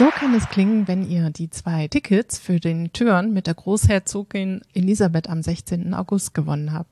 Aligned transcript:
So 0.00 0.06
kann 0.06 0.32
es 0.34 0.48
klingen, 0.48 0.88
wenn 0.88 1.06
ihr 1.06 1.28
die 1.28 1.50
zwei 1.50 1.86
Tickets 1.86 2.38
für 2.38 2.58
den 2.58 2.90
Turn 2.94 3.34
mit 3.34 3.46
der 3.46 3.52
Großherzogin 3.52 4.62
Elisabeth 4.72 5.28
am 5.28 5.42
16. 5.42 5.92
August 5.92 6.32
gewonnen 6.32 6.72
habt. 6.72 6.88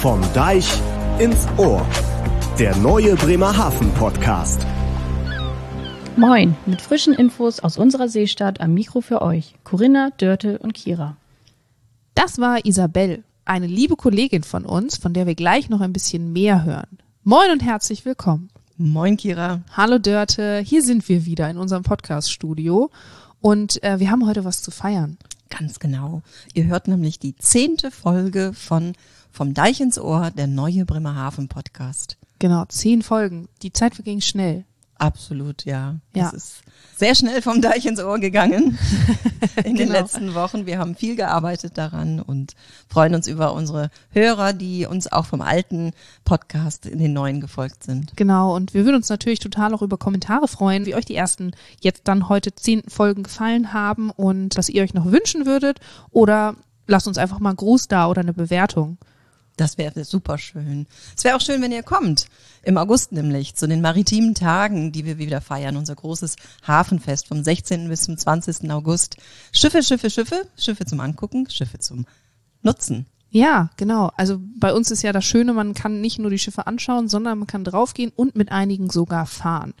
Vom 0.00 0.22
Deich 0.32 0.70
ins 1.18 1.46
Ohr. 1.58 1.86
Der 2.58 2.76
neue 2.76 3.16
Bremerhaven 3.16 3.90
Podcast. 3.94 4.64
Moin, 6.16 6.56
mit 6.66 6.80
frischen 6.80 7.12
Infos 7.12 7.58
aus 7.58 7.76
unserer 7.76 8.08
Seestadt 8.08 8.60
am 8.60 8.74
Mikro 8.74 9.00
für 9.00 9.22
euch. 9.22 9.56
Corinna, 9.64 10.10
Dörte 10.18 10.60
und 10.60 10.72
Kira. 10.72 11.16
Das 12.14 12.38
war 12.38 12.64
Isabel, 12.64 13.24
eine 13.44 13.66
liebe 13.66 13.96
Kollegin 13.96 14.44
von 14.44 14.64
uns, 14.64 14.96
von 14.96 15.12
der 15.12 15.26
wir 15.26 15.34
gleich 15.34 15.68
noch 15.68 15.80
ein 15.80 15.92
bisschen 15.92 16.32
mehr 16.32 16.64
hören. 16.64 16.98
Moin 17.24 17.50
und 17.50 17.64
herzlich 17.64 18.04
willkommen. 18.04 18.50
Moin, 18.76 19.16
Kira. 19.16 19.62
Hallo 19.72 19.98
Dörte, 19.98 20.62
hier 20.64 20.84
sind 20.84 21.08
wir 21.08 21.24
wieder 21.24 21.50
in 21.50 21.58
unserem 21.58 21.82
Podcast-Studio 21.82 22.92
und 23.40 23.82
äh, 23.82 23.98
wir 23.98 24.12
haben 24.12 24.28
heute 24.28 24.44
was 24.44 24.62
zu 24.62 24.70
feiern. 24.70 25.18
Ganz 25.50 25.80
genau. 25.80 26.22
Ihr 26.52 26.66
hört 26.66 26.86
nämlich 26.86 27.18
die 27.18 27.34
zehnte 27.34 27.90
Folge 27.90 28.52
von 28.54 28.92
vom 29.32 29.54
Deich 29.54 29.80
ins 29.80 29.98
Ohr, 29.98 30.30
der 30.30 30.46
neue 30.46 30.84
Bremerhaven 30.84 31.48
Podcast. 31.48 32.16
Genau, 32.44 32.66
zehn 32.68 33.00
Folgen. 33.00 33.48
Die 33.62 33.72
Zeit 33.72 33.94
verging 33.94 34.20
schnell. 34.20 34.66
Absolut, 34.98 35.64
ja. 35.64 35.94
Ja. 36.14 36.26
Es 36.26 36.34
ist 36.34 36.60
sehr 36.94 37.14
schnell 37.14 37.40
vom 37.40 37.62
Deich 37.62 37.86
ins 37.86 38.00
Ohr 38.00 38.18
gegangen 38.18 38.78
in 39.64 39.76
den 39.76 39.88
Genau. 39.88 39.92
letzten 39.92 40.34
Wochen. 40.34 40.66
Wir 40.66 40.78
haben 40.78 40.94
viel 40.94 41.16
gearbeitet 41.16 41.78
daran 41.78 42.20
und 42.20 42.52
freuen 42.86 43.14
uns 43.14 43.28
über 43.28 43.54
unsere 43.54 43.88
Hörer, 44.10 44.52
die 44.52 44.84
uns 44.84 45.10
auch 45.10 45.24
vom 45.24 45.40
alten 45.40 45.92
Podcast 46.26 46.84
in 46.84 46.98
den 46.98 47.14
neuen 47.14 47.40
gefolgt 47.40 47.82
sind. 47.82 48.14
Genau, 48.14 48.54
und 48.54 48.74
wir 48.74 48.84
würden 48.84 48.96
uns 48.96 49.08
natürlich 49.08 49.38
total 49.38 49.72
auch 49.72 49.80
über 49.80 49.96
Kommentare 49.96 50.46
freuen, 50.46 50.84
wie 50.84 50.94
euch 50.94 51.06
die 51.06 51.16
ersten 51.16 51.52
jetzt 51.80 52.02
dann 52.04 52.28
heute 52.28 52.54
zehnten 52.54 52.90
Folgen 52.90 53.22
gefallen 53.22 53.72
haben 53.72 54.10
und 54.10 54.58
was 54.58 54.68
ihr 54.68 54.82
euch 54.82 54.92
noch 54.92 55.06
wünschen 55.06 55.46
würdet. 55.46 55.80
Oder 56.10 56.56
lasst 56.86 57.08
uns 57.08 57.16
einfach 57.16 57.40
mal 57.40 57.48
einen 57.48 57.56
Gruß 57.56 57.88
da 57.88 58.06
oder 58.06 58.20
eine 58.20 58.34
Bewertung. 58.34 58.98
Das 59.56 59.78
wäre 59.78 60.04
super 60.04 60.36
schön. 60.38 60.86
Es 61.16 61.22
wäre 61.22 61.36
auch 61.36 61.40
schön, 61.40 61.62
wenn 61.62 61.70
ihr 61.70 61.84
kommt. 61.84 62.26
Im 62.62 62.76
August 62.76 63.12
nämlich, 63.12 63.54
zu 63.54 63.68
den 63.68 63.80
maritimen 63.80 64.34
Tagen, 64.34 64.90
die 64.90 65.04
wir 65.04 65.18
wieder 65.18 65.40
feiern. 65.40 65.76
Unser 65.76 65.94
großes 65.94 66.36
Hafenfest 66.66 67.28
vom 67.28 67.44
16. 67.44 67.88
bis 67.88 68.02
zum 68.02 68.18
20. 68.18 68.70
August. 68.70 69.16
Schiffe, 69.52 69.82
Schiffe, 69.82 70.10
Schiffe. 70.10 70.46
Schiffe 70.56 70.86
zum 70.86 71.00
Angucken, 71.00 71.48
Schiffe 71.48 71.78
zum 71.78 72.06
Nutzen. 72.62 73.06
Ja, 73.30 73.70
genau. 73.76 74.12
Also 74.16 74.40
bei 74.58 74.72
uns 74.72 74.90
ist 74.90 75.02
ja 75.02 75.12
das 75.12 75.24
Schöne, 75.24 75.52
man 75.52 75.74
kann 75.74 76.00
nicht 76.00 76.18
nur 76.18 76.30
die 76.30 76.38
Schiffe 76.38 76.66
anschauen, 76.66 77.08
sondern 77.08 77.38
man 77.38 77.48
kann 77.48 77.64
draufgehen 77.64 78.12
und 78.14 78.36
mit 78.36 78.52
einigen 78.52 78.90
sogar 78.90 79.26
fahren. 79.26 79.74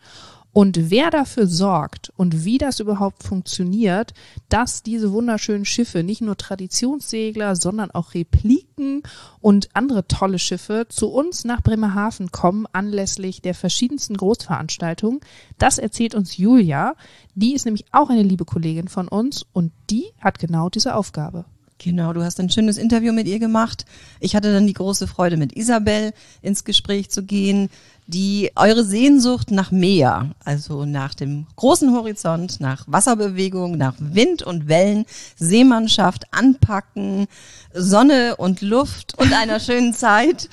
Und 0.54 0.88
wer 0.88 1.10
dafür 1.10 1.48
sorgt 1.48 2.12
und 2.16 2.44
wie 2.44 2.58
das 2.58 2.78
überhaupt 2.78 3.24
funktioniert, 3.24 4.14
dass 4.48 4.84
diese 4.84 5.10
wunderschönen 5.10 5.64
Schiffe 5.64 6.04
nicht 6.04 6.20
nur 6.20 6.36
Traditionssegler, 6.36 7.56
sondern 7.56 7.90
auch 7.90 8.14
Repliken 8.14 9.02
und 9.40 9.68
andere 9.72 10.06
tolle 10.06 10.38
Schiffe 10.38 10.86
zu 10.88 11.08
uns 11.08 11.44
nach 11.44 11.60
Bremerhaven 11.60 12.30
kommen 12.30 12.66
anlässlich 12.72 13.42
der 13.42 13.54
verschiedensten 13.54 14.16
Großveranstaltungen, 14.16 15.18
das 15.58 15.78
erzählt 15.78 16.14
uns 16.14 16.36
Julia. 16.36 16.94
Die 17.34 17.54
ist 17.54 17.64
nämlich 17.64 17.86
auch 17.90 18.08
eine 18.08 18.22
liebe 18.22 18.44
Kollegin 18.44 18.86
von 18.86 19.08
uns 19.08 19.44
und 19.52 19.72
die 19.90 20.04
hat 20.20 20.38
genau 20.38 20.68
diese 20.68 20.94
Aufgabe. 20.94 21.46
Genau, 21.78 22.12
du 22.12 22.22
hast 22.22 22.38
ein 22.38 22.50
schönes 22.50 22.78
Interview 22.78 23.12
mit 23.12 23.26
ihr 23.26 23.38
gemacht. 23.38 23.84
Ich 24.20 24.36
hatte 24.36 24.52
dann 24.52 24.66
die 24.66 24.72
große 24.72 25.06
Freude, 25.06 25.36
mit 25.36 25.56
Isabel 25.56 26.12
ins 26.40 26.64
Gespräch 26.64 27.10
zu 27.10 27.24
gehen, 27.24 27.68
die 28.06 28.50
eure 28.54 28.84
Sehnsucht 28.84 29.50
nach 29.50 29.70
Meer, 29.70 30.30
also 30.44 30.84
nach 30.84 31.14
dem 31.14 31.46
großen 31.56 31.92
Horizont, 31.94 32.60
nach 32.60 32.84
Wasserbewegung, 32.86 33.78
nach 33.78 33.94
Wind 33.98 34.42
und 34.42 34.68
Wellen, 34.68 35.06
Seemannschaft, 35.36 36.24
Anpacken, 36.30 37.26
Sonne 37.72 38.36
und 38.36 38.60
Luft 38.60 39.18
und 39.18 39.32
einer 39.32 39.58
schönen 39.58 39.94
Zeit, 39.94 40.48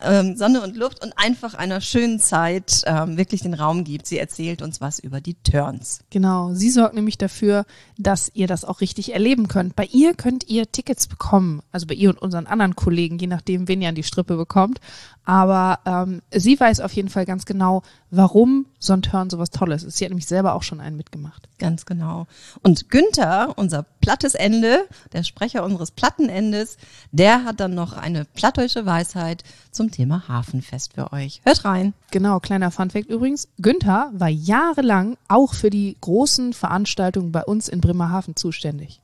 ähm, 0.00 0.36
Sonne 0.36 0.62
und 0.62 0.76
Luft 0.76 1.02
und 1.02 1.12
einfach 1.16 1.54
einer 1.54 1.80
schönen 1.80 2.20
Zeit 2.20 2.82
ähm, 2.86 3.16
wirklich 3.16 3.42
den 3.42 3.54
Raum 3.54 3.84
gibt. 3.84 4.06
Sie 4.06 4.18
erzählt 4.18 4.62
uns 4.62 4.80
was 4.80 4.98
über 4.98 5.20
die 5.20 5.34
Turns. 5.34 6.00
Genau, 6.10 6.54
sie 6.54 6.70
sorgt 6.70 6.94
nämlich 6.94 7.18
dafür, 7.18 7.64
dass 7.96 8.30
ihr 8.34 8.46
das 8.46 8.64
auch 8.64 8.80
richtig 8.80 9.12
erleben 9.12 9.48
könnt. 9.48 9.76
Bei 9.76 9.84
ihr 9.86 10.14
könnt 10.14 10.48
ihr 10.48 10.70
Tickets 10.70 11.06
bekommen, 11.06 11.62
also 11.72 11.86
bei 11.86 11.94
ihr 11.94 12.10
und 12.10 12.20
unseren 12.20 12.46
anderen 12.46 12.76
Kollegen, 12.76 13.18
je 13.18 13.26
nachdem, 13.26 13.68
wen 13.68 13.82
ihr 13.82 13.88
an 13.88 13.94
die 13.94 14.02
Strippe 14.02 14.36
bekommt. 14.36 14.80
Aber 15.24 15.80
ähm, 15.84 16.22
sie 16.32 16.58
weiß 16.58 16.80
auf 16.80 16.92
jeden 16.94 17.10
Fall 17.10 17.26
ganz 17.26 17.44
genau, 17.44 17.82
warum 18.10 18.64
so 18.78 18.94
ein 18.94 19.02
Turn 19.02 19.28
sowas 19.28 19.50
Tolles 19.50 19.82
ist. 19.82 19.98
Sie 19.98 20.04
hat 20.06 20.10
nämlich 20.10 20.26
selber 20.26 20.54
auch 20.54 20.62
schon 20.62 20.80
einen 20.80 20.96
mitgemacht. 20.96 21.48
Ganz 21.58 21.84
genau. 21.84 22.26
Und 22.62 22.88
Günther, 22.88 23.52
unser 23.56 23.84
plattes 24.08 24.34
Ende, 24.34 24.88
der 25.12 25.22
Sprecher 25.22 25.62
unseres 25.62 25.90
Plattenendes, 25.90 26.78
der 27.12 27.44
hat 27.44 27.60
dann 27.60 27.74
noch 27.74 27.92
eine 27.92 28.24
plattdeutsche 28.24 28.86
Weisheit 28.86 29.44
zum 29.70 29.90
Thema 29.90 30.26
Hafenfest 30.28 30.94
für 30.94 31.12
euch. 31.12 31.42
Hört 31.44 31.66
rein. 31.66 31.92
Genau, 32.10 32.40
kleiner 32.40 32.70
Funfact 32.70 33.10
übrigens. 33.10 33.48
Günther 33.58 34.10
war 34.14 34.30
jahrelang 34.30 35.18
auch 35.28 35.52
für 35.52 35.68
die 35.68 35.98
großen 36.00 36.54
Veranstaltungen 36.54 37.32
bei 37.32 37.44
uns 37.44 37.68
in 37.68 37.82
Bremerhaven 37.82 38.34
zuständig. 38.34 39.02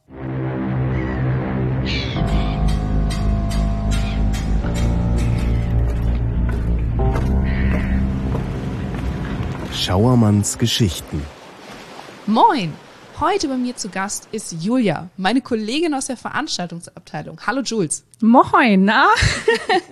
Schauermanns 9.70 10.56
Geschichten. 10.56 11.22
Moin! 12.26 12.72
Heute 13.26 13.48
bei 13.48 13.56
mir 13.56 13.74
zu 13.74 13.88
Gast 13.88 14.28
ist 14.32 14.52
Julia, 14.62 15.08
meine 15.16 15.40
Kollegin 15.40 15.94
aus 15.94 16.08
der 16.08 16.18
Veranstaltungsabteilung. 16.18 17.40
Hallo 17.46 17.62
Jules. 17.62 18.04
Moin, 18.20 18.84
na? 18.84 19.08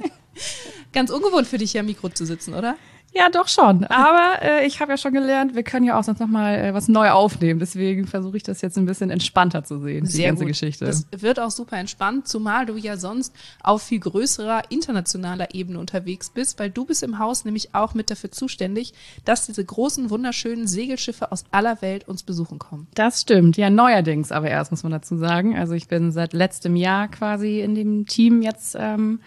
Ganz 0.92 1.10
ungewohnt 1.10 1.46
für 1.46 1.56
dich 1.56 1.72
hier 1.72 1.80
am 1.80 1.86
Mikro 1.86 2.10
zu 2.10 2.26
sitzen, 2.26 2.52
oder? 2.52 2.76
Ja, 3.14 3.28
doch 3.30 3.48
schon. 3.48 3.84
Aber 3.88 4.42
äh, 4.42 4.66
ich 4.66 4.80
habe 4.80 4.92
ja 4.92 4.96
schon 4.96 5.12
gelernt, 5.12 5.54
wir 5.54 5.62
können 5.62 5.84
ja 5.84 5.98
auch 5.98 6.04
sonst 6.04 6.20
noch 6.20 6.28
mal 6.28 6.54
äh, 6.54 6.74
was 6.74 6.88
neu 6.88 7.10
aufnehmen. 7.10 7.60
Deswegen 7.60 8.06
versuche 8.06 8.36
ich 8.36 8.42
das 8.42 8.62
jetzt 8.62 8.78
ein 8.78 8.86
bisschen 8.86 9.10
entspannter 9.10 9.64
zu 9.64 9.78
sehen, 9.80 10.06
die 10.06 10.22
ganze 10.22 10.44
gut. 10.44 10.48
Geschichte. 10.48 10.86
Das 10.86 11.06
wird 11.10 11.38
auch 11.38 11.50
super 11.50 11.76
entspannt, 11.76 12.26
zumal 12.26 12.66
du 12.66 12.76
ja 12.76 12.96
sonst 12.96 13.34
auf 13.62 13.82
viel 13.82 14.00
größerer 14.00 14.62
internationaler 14.70 15.54
Ebene 15.54 15.78
unterwegs 15.78 16.30
bist, 16.30 16.58
weil 16.58 16.70
du 16.70 16.84
bist 16.84 17.02
im 17.02 17.18
Haus 17.18 17.44
nämlich 17.44 17.74
auch 17.74 17.94
mit 17.94 18.10
dafür 18.10 18.30
zuständig, 18.30 18.94
dass 19.24 19.46
diese 19.46 19.64
großen, 19.64 20.10
wunderschönen 20.10 20.66
Segelschiffe 20.66 21.32
aus 21.32 21.44
aller 21.50 21.82
Welt 21.82 22.08
uns 22.08 22.22
besuchen 22.22 22.58
kommen. 22.58 22.86
Das 22.94 23.20
stimmt, 23.20 23.56
ja, 23.56 23.68
neuerdings 23.70 24.32
aber 24.32 24.48
erst, 24.48 24.70
muss 24.70 24.82
man 24.82 24.92
dazu 24.92 25.16
sagen. 25.16 25.56
Also 25.56 25.74
ich 25.74 25.88
bin 25.88 26.12
seit 26.12 26.32
letztem 26.32 26.76
Jahr 26.76 27.08
quasi 27.08 27.60
in 27.60 27.74
dem 27.74 28.06
Team 28.06 28.42
jetzt. 28.42 28.76
Ähm, 28.78 29.20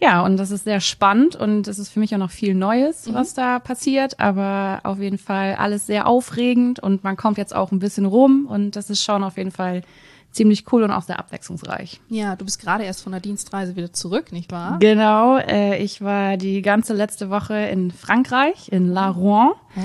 ja, 0.00 0.22
und 0.24 0.38
das 0.38 0.50
ist 0.50 0.64
sehr 0.64 0.80
spannend 0.80 1.36
und 1.36 1.68
es 1.68 1.78
ist 1.78 1.90
für 1.90 2.00
mich 2.00 2.14
auch 2.14 2.18
noch 2.18 2.30
viel 2.30 2.54
Neues, 2.54 3.12
was 3.12 3.34
da 3.34 3.58
passiert, 3.58 4.18
aber 4.18 4.80
auf 4.84 4.98
jeden 4.98 5.18
Fall 5.18 5.56
alles 5.56 5.86
sehr 5.86 6.06
aufregend 6.06 6.80
und 6.80 7.04
man 7.04 7.16
kommt 7.16 7.38
jetzt 7.38 7.54
auch 7.54 7.70
ein 7.70 7.80
bisschen 7.80 8.06
rum 8.06 8.46
und 8.48 8.76
das 8.76 8.88
ist 8.88 9.04
schon 9.04 9.22
auf 9.22 9.36
jeden 9.36 9.50
Fall 9.50 9.82
ziemlich 10.32 10.72
cool 10.72 10.84
und 10.84 10.90
auch 10.90 11.02
sehr 11.02 11.18
abwechslungsreich. 11.18 12.00
Ja, 12.08 12.36
du 12.36 12.44
bist 12.44 12.60
gerade 12.60 12.84
erst 12.84 13.02
von 13.02 13.12
der 13.12 13.20
Dienstreise 13.20 13.76
wieder 13.76 13.92
zurück, 13.92 14.32
nicht 14.32 14.52
wahr? 14.52 14.78
Genau, 14.78 15.38
äh, 15.38 15.82
ich 15.82 16.00
war 16.00 16.36
die 16.36 16.62
ganze 16.62 16.94
letzte 16.94 17.30
Woche 17.30 17.54
in 17.54 17.90
Frankreich, 17.90 18.70
in 18.70 18.88
La 18.88 19.08
Rouen. 19.08 19.52
Oh, 19.76 19.80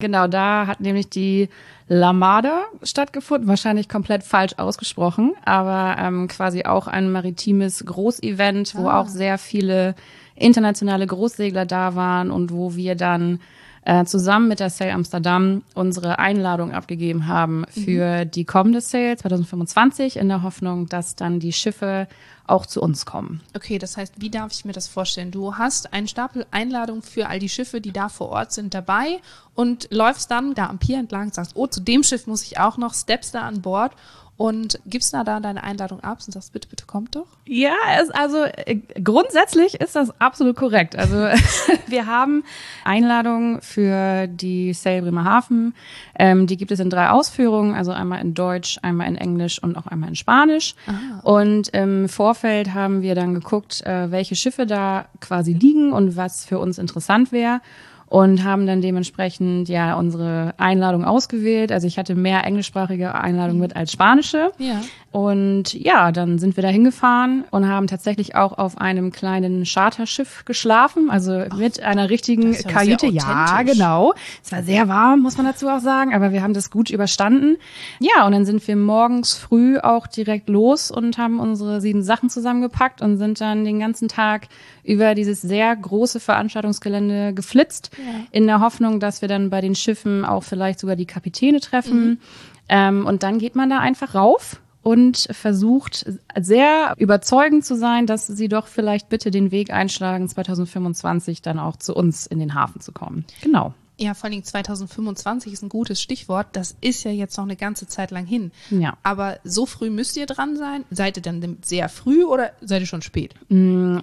Genau, 0.00 0.28
da 0.28 0.68
hat 0.68 0.80
nämlich 0.80 1.08
die 1.10 1.48
Lamada 1.88 2.62
stattgefunden, 2.84 3.48
wahrscheinlich 3.48 3.88
komplett 3.88 4.22
falsch 4.22 4.52
ausgesprochen, 4.56 5.34
aber 5.44 6.00
ähm, 6.00 6.28
quasi 6.28 6.64
auch 6.64 6.86
ein 6.86 7.10
maritimes 7.10 7.84
Großevent, 7.84 8.76
wo 8.76 8.86
Ah. 8.86 9.00
auch 9.00 9.08
sehr 9.08 9.38
viele 9.38 9.96
internationale 10.36 11.04
Großsegler 11.04 11.66
da 11.66 11.96
waren 11.96 12.30
und 12.30 12.52
wo 12.52 12.76
wir 12.76 12.94
dann 12.94 13.40
äh, 13.88 14.04
zusammen 14.04 14.48
mit 14.48 14.60
der 14.60 14.68
Sail 14.68 14.90
Amsterdam 14.90 15.62
unsere 15.74 16.18
Einladung 16.18 16.72
abgegeben 16.72 17.26
haben 17.26 17.64
für 17.70 18.26
die 18.26 18.44
kommende 18.44 18.82
Sail 18.82 19.16
2025 19.16 20.18
in 20.18 20.28
der 20.28 20.42
Hoffnung, 20.42 20.90
dass 20.90 21.16
dann 21.16 21.40
die 21.40 21.54
Schiffe 21.54 22.06
auch 22.46 22.66
zu 22.66 22.82
uns 22.82 23.06
kommen. 23.06 23.40
Okay, 23.56 23.78
das 23.78 23.96
heißt, 23.96 24.14
wie 24.18 24.28
darf 24.28 24.52
ich 24.52 24.66
mir 24.66 24.74
das 24.74 24.88
vorstellen? 24.88 25.30
Du 25.30 25.56
hast 25.56 25.94
einen 25.94 26.06
Stapel 26.06 26.44
Einladungen 26.50 27.00
für 27.00 27.28
all 27.28 27.38
die 27.38 27.48
Schiffe, 27.48 27.80
die 27.80 27.92
da 27.92 28.10
vor 28.10 28.28
Ort 28.28 28.52
sind, 28.52 28.74
dabei 28.74 29.20
und 29.54 29.88
läufst 29.90 30.30
dann 30.30 30.52
da 30.52 30.66
am 30.66 30.78
Pier 30.78 30.98
entlang, 30.98 31.32
sagst, 31.32 31.52
oh, 31.54 31.66
zu 31.66 31.80
dem 31.80 32.02
Schiff 32.02 32.26
muss 32.26 32.42
ich 32.42 32.58
auch 32.58 32.76
noch, 32.76 32.92
steppst 32.92 33.34
da 33.34 33.48
an 33.48 33.62
Bord 33.62 33.92
und 34.38 34.78
gibst 34.86 35.12
da, 35.12 35.24
da 35.24 35.40
deine 35.40 35.64
Einladung 35.64 36.00
ab 36.00 36.20
und 36.24 36.32
sagst, 36.32 36.52
bitte, 36.52 36.68
bitte 36.68 36.86
kommt 36.86 37.16
doch. 37.16 37.26
Ja, 37.44 37.74
es, 38.00 38.08
also 38.10 38.44
äh, 38.44 38.76
grundsätzlich 39.02 39.74
ist 39.80 39.96
das 39.96 40.18
absolut 40.20 40.54
korrekt. 40.54 40.96
Also 40.96 41.16
wir 41.88 42.06
haben 42.06 42.44
Einladungen 42.84 43.60
für 43.60 44.28
die 44.28 44.72
Sail 44.74 45.02
Bremerhaven. 45.02 45.74
Ähm, 46.16 46.46
die 46.46 46.56
gibt 46.56 46.70
es 46.70 46.78
in 46.78 46.88
drei 46.88 47.10
Ausführungen, 47.10 47.74
also 47.74 47.90
einmal 47.90 48.20
in 48.20 48.34
Deutsch, 48.34 48.78
einmal 48.80 49.08
in 49.08 49.16
Englisch 49.16 49.60
und 49.60 49.76
auch 49.76 49.88
einmal 49.88 50.10
in 50.10 50.16
Spanisch. 50.16 50.76
Und 51.24 51.68
im 51.70 52.08
Vorfeld 52.08 52.74
haben 52.74 53.02
wir 53.02 53.16
dann 53.16 53.34
geguckt, 53.34 53.84
äh, 53.84 54.12
welche 54.12 54.36
Schiffe 54.36 54.66
da 54.66 55.06
quasi 55.20 55.52
liegen 55.52 55.92
und 55.92 56.16
was 56.16 56.44
für 56.44 56.60
uns 56.60 56.78
interessant 56.78 57.32
wäre 57.32 57.60
und 58.08 58.42
haben 58.42 58.66
dann 58.66 58.80
dementsprechend 58.80 59.68
ja 59.68 59.94
unsere 59.94 60.54
Einladung 60.56 61.04
ausgewählt. 61.04 61.72
Also 61.72 61.86
ich 61.86 61.98
hatte 61.98 62.14
mehr 62.14 62.44
englischsprachige 62.44 63.14
Einladungen 63.14 63.60
mit 63.60 63.76
als 63.76 63.92
spanische. 63.92 64.52
Ja. 64.58 64.80
Und 65.10 65.72
ja, 65.72 66.12
dann 66.12 66.38
sind 66.38 66.56
wir 66.56 66.62
da 66.62 66.68
hingefahren 66.68 67.44
und 67.50 67.66
haben 67.66 67.86
tatsächlich 67.86 68.34
auch 68.34 68.58
auf 68.58 68.76
einem 68.76 69.10
kleinen 69.10 69.64
Charterschiff 69.64 70.44
geschlafen, 70.44 71.08
also 71.08 71.44
mit 71.56 71.82
einer 71.82 72.10
richtigen 72.10 72.52
ja 72.52 72.62
Kajüte. 72.62 73.06
Ja, 73.06 73.62
genau. 73.62 74.12
Es 74.44 74.52
war 74.52 74.62
sehr 74.62 74.86
warm, 74.86 75.20
muss 75.20 75.38
man 75.38 75.46
dazu 75.46 75.66
auch 75.68 75.80
sagen, 75.80 76.14
aber 76.14 76.32
wir 76.32 76.42
haben 76.42 76.52
das 76.52 76.70
gut 76.70 76.90
überstanden. 76.90 77.56
Ja, 78.00 78.26
und 78.26 78.32
dann 78.32 78.44
sind 78.44 78.66
wir 78.68 78.76
morgens 78.76 79.32
früh 79.32 79.78
auch 79.78 80.06
direkt 80.06 80.50
los 80.50 80.90
und 80.90 81.16
haben 81.16 81.40
unsere 81.40 81.80
sieben 81.80 82.02
Sachen 82.02 82.28
zusammengepackt 82.28 83.00
und 83.00 83.16
sind 83.16 83.40
dann 83.40 83.64
den 83.64 83.78
ganzen 83.78 84.08
Tag 84.08 84.48
über 84.84 85.14
dieses 85.14 85.40
sehr 85.40 85.74
große 85.74 86.20
Veranstaltungsgelände 86.20 87.32
geflitzt, 87.32 87.90
in 88.30 88.46
der 88.46 88.60
Hoffnung, 88.60 89.00
dass 89.00 89.22
wir 89.22 89.28
dann 89.28 89.48
bei 89.48 89.62
den 89.62 89.74
Schiffen 89.74 90.26
auch 90.26 90.42
vielleicht 90.42 90.80
sogar 90.80 90.96
die 90.96 91.06
Kapitäne 91.06 91.60
treffen. 91.60 92.20
Ähm, 92.68 93.06
und 93.06 93.22
dann 93.22 93.38
geht 93.38 93.56
man 93.56 93.70
da 93.70 93.78
einfach 93.78 94.14
rauf 94.14 94.60
und 94.88 95.28
versucht 95.32 96.06
sehr 96.40 96.94
überzeugend 96.96 97.62
zu 97.62 97.76
sein, 97.76 98.06
dass 98.06 98.26
sie 98.26 98.48
doch 98.48 98.66
vielleicht 98.66 99.10
bitte 99.10 99.30
den 99.30 99.50
Weg 99.50 99.70
einschlagen, 99.70 100.26
2025 100.26 101.42
dann 101.42 101.58
auch 101.58 101.76
zu 101.76 101.94
uns 101.94 102.26
in 102.26 102.38
den 102.38 102.54
Hafen 102.54 102.80
zu 102.80 102.92
kommen. 102.92 103.26
Genau. 103.42 103.74
Ja, 104.00 104.14
vor 104.14 104.30
allem 104.30 104.44
2025 104.44 105.52
ist 105.52 105.62
ein 105.62 105.68
gutes 105.68 106.00
Stichwort. 106.00 106.46
Das 106.52 106.76
ist 106.80 107.02
ja 107.02 107.10
jetzt 107.10 107.36
noch 107.36 107.44
eine 107.44 107.56
ganze 107.56 107.88
Zeit 107.88 108.12
lang 108.12 108.26
hin. 108.26 108.52
Ja. 108.70 108.96
Aber 109.02 109.40
so 109.42 109.66
früh 109.66 109.90
müsst 109.90 110.16
ihr 110.16 110.26
dran 110.26 110.56
sein. 110.56 110.84
Seid 110.90 111.16
ihr 111.16 111.22
dann 111.22 111.58
sehr 111.62 111.88
früh 111.88 112.24
oder 112.24 112.52
seid 112.60 112.80
ihr 112.80 112.86
schon 112.86 113.02
spät? 113.02 113.34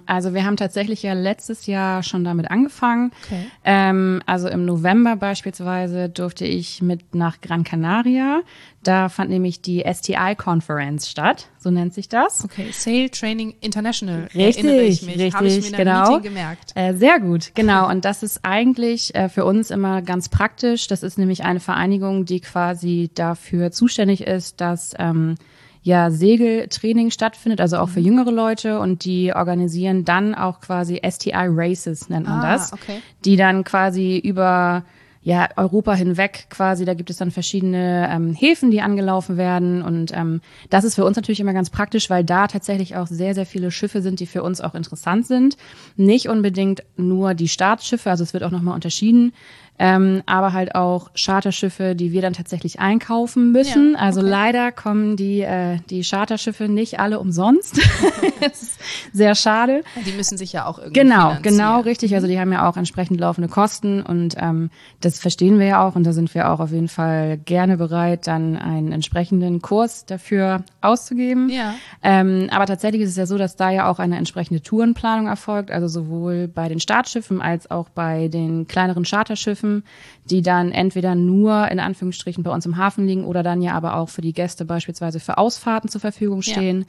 Also 0.04 0.34
wir 0.34 0.44
haben 0.44 0.58
tatsächlich 0.58 1.02
ja 1.02 1.14
letztes 1.14 1.64
Jahr 1.64 2.02
schon 2.02 2.24
damit 2.24 2.50
angefangen. 2.50 3.10
Okay. 3.24 3.46
Ähm, 3.64 4.22
also 4.26 4.48
im 4.48 4.66
November 4.66 5.16
beispielsweise 5.16 6.10
durfte 6.10 6.44
ich 6.44 6.82
mit 6.82 7.14
nach 7.14 7.40
Gran 7.40 7.64
Canaria. 7.64 8.42
Da 8.86 9.08
fand 9.08 9.30
nämlich 9.30 9.60
die 9.60 9.84
STI-Conference 9.90 11.08
statt, 11.10 11.46
so 11.58 11.70
nennt 11.70 11.94
sich 11.94 12.08
das. 12.08 12.44
Okay, 12.44 12.68
Sail 12.72 13.08
Training 13.10 13.54
International. 13.60 14.28
Richtig, 14.34 14.64
erinnere 14.64 14.82
ich 14.84 15.02
mich. 15.02 15.18
richtig, 15.18 15.34
Habe 15.34 15.48
ich 15.48 15.70
mir 15.70 15.76
genau. 15.76 16.20
Gemerkt. 16.20 16.72
Äh, 16.74 16.94
sehr 16.94 17.18
gut, 17.20 17.52
genau. 17.54 17.88
Und 17.88 18.04
das 18.04 18.22
ist 18.22 18.40
eigentlich 18.44 19.14
äh, 19.14 19.28
für 19.28 19.44
uns 19.44 19.70
immer 19.70 20.02
ganz 20.02 20.28
praktisch. 20.28 20.86
Das 20.86 21.02
ist 21.02 21.18
nämlich 21.18 21.44
eine 21.44 21.60
Vereinigung, 21.60 22.24
die 22.24 22.40
quasi 22.40 23.10
dafür 23.14 23.72
zuständig 23.72 24.20
ist, 24.22 24.60
dass 24.60 24.94
ähm, 24.98 25.36
ja 25.82 26.10
Segeltraining 26.10 27.10
stattfindet, 27.10 27.60
also 27.60 27.78
auch 27.78 27.88
für 27.88 28.00
Mhm. 28.00 28.06
jüngere 28.06 28.30
Leute. 28.32 28.78
Und 28.80 29.04
die 29.04 29.32
organisieren 29.34 30.04
dann 30.04 30.34
auch 30.34 30.60
quasi 30.60 31.00
STI 31.08 31.32
Races, 31.48 32.08
nennt 32.08 32.26
man 32.28 32.40
Ah, 32.40 32.52
das. 32.52 32.72
okay. 32.72 33.00
Die 33.24 33.36
dann 33.36 33.64
quasi 33.64 34.18
über 34.18 34.84
ja, 35.26 35.48
Europa 35.56 35.92
hinweg 35.94 36.46
quasi, 36.50 36.84
da 36.84 36.94
gibt 36.94 37.10
es 37.10 37.16
dann 37.16 37.32
verschiedene 37.32 38.08
ähm, 38.12 38.32
Häfen, 38.32 38.70
die 38.70 38.80
angelaufen 38.80 39.36
werden. 39.36 39.82
Und 39.82 40.12
ähm, 40.14 40.40
das 40.70 40.84
ist 40.84 40.94
für 40.94 41.04
uns 41.04 41.16
natürlich 41.16 41.40
immer 41.40 41.52
ganz 41.52 41.68
praktisch, 41.68 42.08
weil 42.08 42.22
da 42.22 42.46
tatsächlich 42.46 42.94
auch 42.94 43.08
sehr, 43.08 43.34
sehr 43.34 43.44
viele 43.44 43.72
Schiffe 43.72 44.02
sind, 44.02 44.20
die 44.20 44.26
für 44.26 44.44
uns 44.44 44.60
auch 44.60 44.76
interessant 44.76 45.26
sind. 45.26 45.56
Nicht 45.96 46.28
unbedingt 46.28 46.84
nur 46.96 47.34
die 47.34 47.48
Staatsschiffe, 47.48 48.08
also 48.08 48.22
es 48.22 48.34
wird 48.34 48.44
auch 48.44 48.52
nochmal 48.52 48.76
unterschieden, 48.76 49.32
ähm, 49.78 50.22
aber 50.26 50.52
halt 50.52 50.74
auch 50.74 51.10
Charterschiffe, 51.14 51.94
die 51.94 52.12
wir 52.12 52.22
dann 52.22 52.32
tatsächlich 52.32 52.80
einkaufen 52.80 53.52
müssen. 53.52 53.92
Ja, 53.92 53.98
also 53.98 54.20
okay. 54.20 54.30
leider 54.30 54.72
kommen 54.72 55.16
die, 55.16 55.42
äh, 55.42 55.78
die 55.90 56.02
Charterschiffe 56.02 56.68
nicht 56.68 56.98
alle 56.98 57.20
umsonst. 57.20 57.78
das 58.40 58.62
ist 58.62 58.80
sehr 59.12 59.34
schade. 59.34 59.82
Die 60.06 60.12
müssen 60.12 60.38
sich 60.38 60.52
ja 60.52 60.64
auch 60.64 60.78
irgendwie 60.78 61.00
Genau, 61.00 61.28
finanzieren. 61.28 61.42
genau, 61.42 61.80
richtig. 61.80 62.14
Also 62.14 62.26
die 62.26 62.40
haben 62.40 62.52
ja 62.52 62.68
auch 62.68 62.76
entsprechend 62.76 63.20
laufende 63.20 63.48
Kosten 63.48 64.00
und 64.00 64.34
ähm, 64.38 64.70
das 65.00 65.15
verstehen 65.20 65.58
wir 65.58 65.66
ja 65.66 65.86
auch 65.86 65.96
und 65.96 66.04
da 66.04 66.12
sind 66.12 66.34
wir 66.34 66.50
auch 66.50 66.60
auf 66.60 66.72
jeden 66.72 66.88
Fall 66.88 67.38
gerne 67.38 67.76
bereit, 67.76 68.26
dann 68.26 68.56
einen 68.56 68.92
entsprechenden 68.92 69.62
Kurs 69.62 70.06
dafür 70.06 70.64
auszugeben. 70.80 71.48
Ja. 71.48 71.74
Ähm, 72.02 72.48
aber 72.50 72.66
tatsächlich 72.66 73.02
ist 73.02 73.10
es 73.10 73.16
ja 73.16 73.26
so, 73.26 73.38
dass 73.38 73.56
da 73.56 73.70
ja 73.70 73.88
auch 73.90 73.98
eine 73.98 74.16
entsprechende 74.16 74.62
Tourenplanung 74.62 75.26
erfolgt, 75.26 75.70
also 75.70 75.88
sowohl 75.88 76.48
bei 76.48 76.68
den 76.68 76.80
Startschiffen 76.80 77.40
als 77.40 77.70
auch 77.70 77.88
bei 77.88 78.28
den 78.28 78.66
kleineren 78.66 79.04
Charterschiffen, 79.04 79.84
die 80.24 80.42
dann 80.42 80.72
entweder 80.72 81.14
nur 81.14 81.68
in 81.70 81.80
Anführungsstrichen 81.80 82.42
bei 82.42 82.50
uns 82.50 82.66
im 82.66 82.76
Hafen 82.76 83.06
liegen 83.06 83.24
oder 83.24 83.42
dann 83.42 83.62
ja 83.62 83.74
aber 83.74 83.96
auch 83.96 84.08
für 84.08 84.22
die 84.22 84.32
Gäste 84.32 84.64
beispielsweise 84.64 85.20
für 85.20 85.38
Ausfahrten 85.38 85.88
zur 85.88 86.00
Verfügung 86.00 86.42
stehen. 86.42 86.86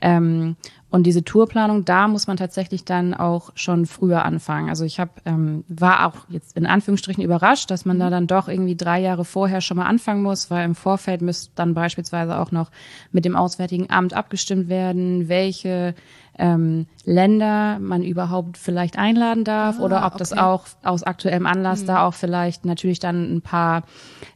Ähm, 0.00 0.56
und 0.90 1.02
diese 1.06 1.22
Tourplanung, 1.22 1.84
da 1.84 2.08
muss 2.08 2.28
man 2.28 2.38
tatsächlich 2.38 2.84
dann 2.84 3.12
auch 3.12 3.50
schon 3.54 3.84
früher 3.84 4.24
anfangen. 4.24 4.70
Also 4.70 4.84
ich 4.86 4.98
hab, 4.98 5.20
ähm, 5.26 5.64
war 5.68 6.06
auch 6.06 6.14
jetzt 6.30 6.56
in 6.56 6.64
Anführungsstrichen 6.64 7.22
überrascht, 7.22 7.70
dass 7.70 7.84
man 7.84 7.98
da 7.98 8.08
dann 8.08 8.26
doch 8.26 8.48
irgendwie 8.48 8.74
drei 8.74 8.98
Jahre 9.00 9.26
vorher 9.26 9.60
schon 9.60 9.76
mal 9.76 9.84
anfangen 9.84 10.22
muss, 10.22 10.50
weil 10.50 10.64
im 10.64 10.74
Vorfeld 10.74 11.20
müsste 11.20 11.50
dann 11.56 11.74
beispielsweise 11.74 12.38
auch 12.38 12.52
noch 12.52 12.70
mit 13.12 13.26
dem 13.26 13.36
Auswärtigen 13.36 13.90
Amt 13.90 14.14
abgestimmt 14.14 14.70
werden, 14.70 15.28
welche 15.28 15.94
ähm, 16.38 16.86
Länder 17.04 17.78
man 17.80 18.02
überhaupt 18.02 18.56
vielleicht 18.56 18.96
einladen 18.98 19.44
darf 19.44 19.76
Ah, 19.80 19.82
oder 19.82 20.06
ob 20.06 20.16
das 20.16 20.32
okay. 20.32 20.40
Mhm. 20.40 20.46
auch 20.46 20.66
aus 20.84 21.02
aktuellem 21.02 21.44
Anlass 21.44 21.84
da 21.84 22.06
auch 22.06 22.14
vielleicht 22.14 22.64
natürlich 22.64 22.98
dann 23.00 23.36
ein 23.36 23.42
paar 23.42 23.82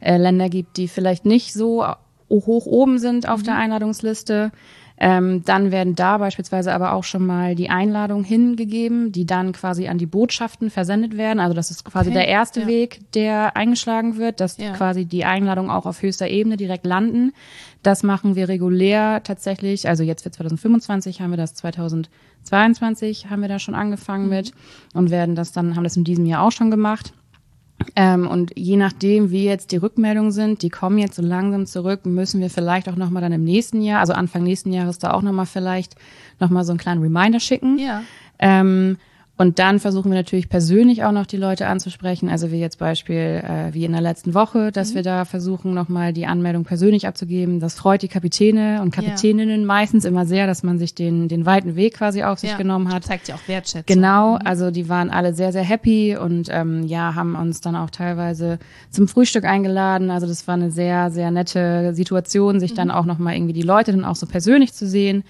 äh, 0.00 0.18
Länder 0.18 0.50
gibt, 0.50 0.76
die 0.76 0.88
vielleicht 0.88 1.24
nicht 1.24 1.54
so 1.54 1.82
hoch 2.28 2.66
oben 2.66 2.98
sind 2.98 3.26
auf 3.26 3.40
Mhm. 3.40 3.44
der 3.44 3.56
Einladungsliste. 3.56 4.52
Ähm, 5.04 5.42
dann 5.44 5.72
werden 5.72 5.96
da 5.96 6.18
beispielsweise 6.18 6.72
aber 6.72 6.92
auch 6.92 7.02
schon 7.02 7.26
mal 7.26 7.56
die 7.56 7.70
Einladungen 7.70 8.22
hingegeben, 8.22 9.10
die 9.10 9.26
dann 9.26 9.50
quasi 9.50 9.88
an 9.88 9.98
die 9.98 10.06
Botschaften 10.06 10.70
versendet 10.70 11.16
werden. 11.18 11.40
Also 11.40 11.54
das 11.54 11.72
ist 11.72 11.84
quasi 11.84 12.10
Okay, 12.10 12.20
der 12.20 12.28
erste 12.28 12.60
ja. 12.60 12.66
Weg, 12.68 13.00
der 13.12 13.56
eingeschlagen 13.56 14.16
wird, 14.16 14.38
dass 14.38 14.58
Ja. 14.58 14.74
quasi 14.74 15.04
die 15.04 15.24
Einladungen 15.24 15.72
auch 15.72 15.86
auf 15.86 16.02
höchster 16.02 16.28
Ebene 16.28 16.56
direkt 16.56 16.86
landen. 16.86 17.32
Das 17.82 18.04
machen 18.04 18.36
wir 18.36 18.48
regulär 18.48 19.24
tatsächlich. 19.24 19.88
Also 19.88 20.04
jetzt 20.04 20.22
für 20.22 20.30
2025 20.30 21.20
haben 21.20 21.30
wir 21.30 21.36
das 21.36 21.54
2022 21.54 23.28
haben 23.28 23.42
wir 23.42 23.48
da 23.48 23.58
schon 23.58 23.74
angefangen 23.74 24.28
mit 24.28 24.52
und 24.94 25.10
werden 25.10 25.34
das 25.34 25.50
dann, 25.50 25.74
haben 25.74 25.82
das 25.82 25.96
in 25.96 26.04
diesem 26.04 26.26
Jahr 26.26 26.44
auch 26.44 26.52
schon 26.52 26.70
gemacht. 26.70 27.12
Ähm, 27.96 28.26
und 28.26 28.52
je 28.56 28.76
nachdem, 28.76 29.30
wie 29.30 29.44
jetzt 29.44 29.72
die 29.72 29.76
Rückmeldungen 29.76 30.32
sind, 30.32 30.62
die 30.62 30.70
kommen 30.70 30.98
jetzt 30.98 31.16
so 31.16 31.22
langsam 31.22 31.66
zurück, 31.66 32.06
müssen 32.06 32.40
wir 32.40 32.50
vielleicht 32.50 32.88
auch 32.88 32.96
nochmal 32.96 33.22
dann 33.22 33.32
im 33.32 33.44
nächsten 33.44 33.82
Jahr, 33.82 34.00
also 34.00 34.12
Anfang 34.12 34.42
nächsten 34.42 34.72
Jahres 34.72 34.98
da 34.98 35.12
auch 35.12 35.22
nochmal 35.22 35.46
vielleicht 35.46 35.94
nochmal 36.40 36.64
so 36.64 36.72
einen 36.72 36.78
kleinen 36.78 37.02
Reminder 37.02 37.40
schicken. 37.40 37.78
Ja. 37.78 38.02
Ähm, 38.38 38.96
und 39.42 39.58
dann 39.58 39.80
versuchen 39.80 40.12
wir 40.12 40.16
natürlich 40.16 40.48
persönlich 40.48 41.02
auch 41.02 41.10
noch 41.10 41.26
die 41.26 41.36
Leute 41.36 41.66
anzusprechen. 41.66 42.28
Also 42.28 42.52
wie 42.52 42.60
jetzt 42.60 42.78
Beispiel 42.78 43.42
äh, 43.44 43.74
wie 43.74 43.84
in 43.84 43.90
der 43.90 44.00
letzten 44.00 44.34
Woche, 44.34 44.70
dass 44.70 44.94
wir 44.94 45.02
da 45.02 45.24
versuchen, 45.24 45.74
nochmal 45.74 46.12
die 46.12 46.26
Anmeldung 46.26 46.62
persönlich 46.62 47.08
abzugeben. 47.08 47.58
Das 47.58 47.74
freut 47.74 48.02
die 48.02 48.08
Kapitäne 48.08 48.80
und 48.82 48.92
Kapitäninnen 48.92 49.66
meistens 49.66 50.04
immer 50.04 50.26
sehr, 50.26 50.46
dass 50.46 50.62
man 50.62 50.78
sich 50.78 50.94
den, 50.94 51.26
den 51.26 51.44
weiten 51.44 51.74
Weg 51.74 51.94
quasi 51.94 52.22
auf 52.22 52.38
sich 52.38 52.50
ja. 52.50 52.56
genommen 52.56 52.94
hat. 52.94 53.02
Zeigt 53.02 53.26
ja 53.26 53.34
auch 53.34 53.48
Wertschätzung. 53.48 53.82
Genau, 53.86 54.36
also 54.36 54.70
die 54.70 54.88
waren 54.88 55.10
alle 55.10 55.34
sehr, 55.34 55.50
sehr 55.50 55.64
happy 55.64 56.16
und 56.16 56.46
ähm, 56.48 56.86
ja, 56.86 57.16
haben 57.16 57.34
uns 57.34 57.60
dann 57.60 57.74
auch 57.74 57.90
teilweise 57.90 58.60
zum 58.90 59.08
Frühstück 59.08 59.44
eingeladen. 59.44 60.12
Also 60.12 60.28
das 60.28 60.46
war 60.46 60.54
eine 60.54 60.70
sehr, 60.70 61.10
sehr 61.10 61.32
nette 61.32 61.94
Situation, 61.94 62.60
sich 62.60 62.74
dann 62.74 62.92
auch 62.92 63.06
nochmal 63.06 63.34
irgendwie 63.34 63.54
die 63.54 63.62
Leute 63.62 63.90
dann 63.90 64.04
auch 64.04 64.14
so 64.14 64.26
persönlich 64.26 64.72
zu 64.72 64.86
sehen. 64.86 65.24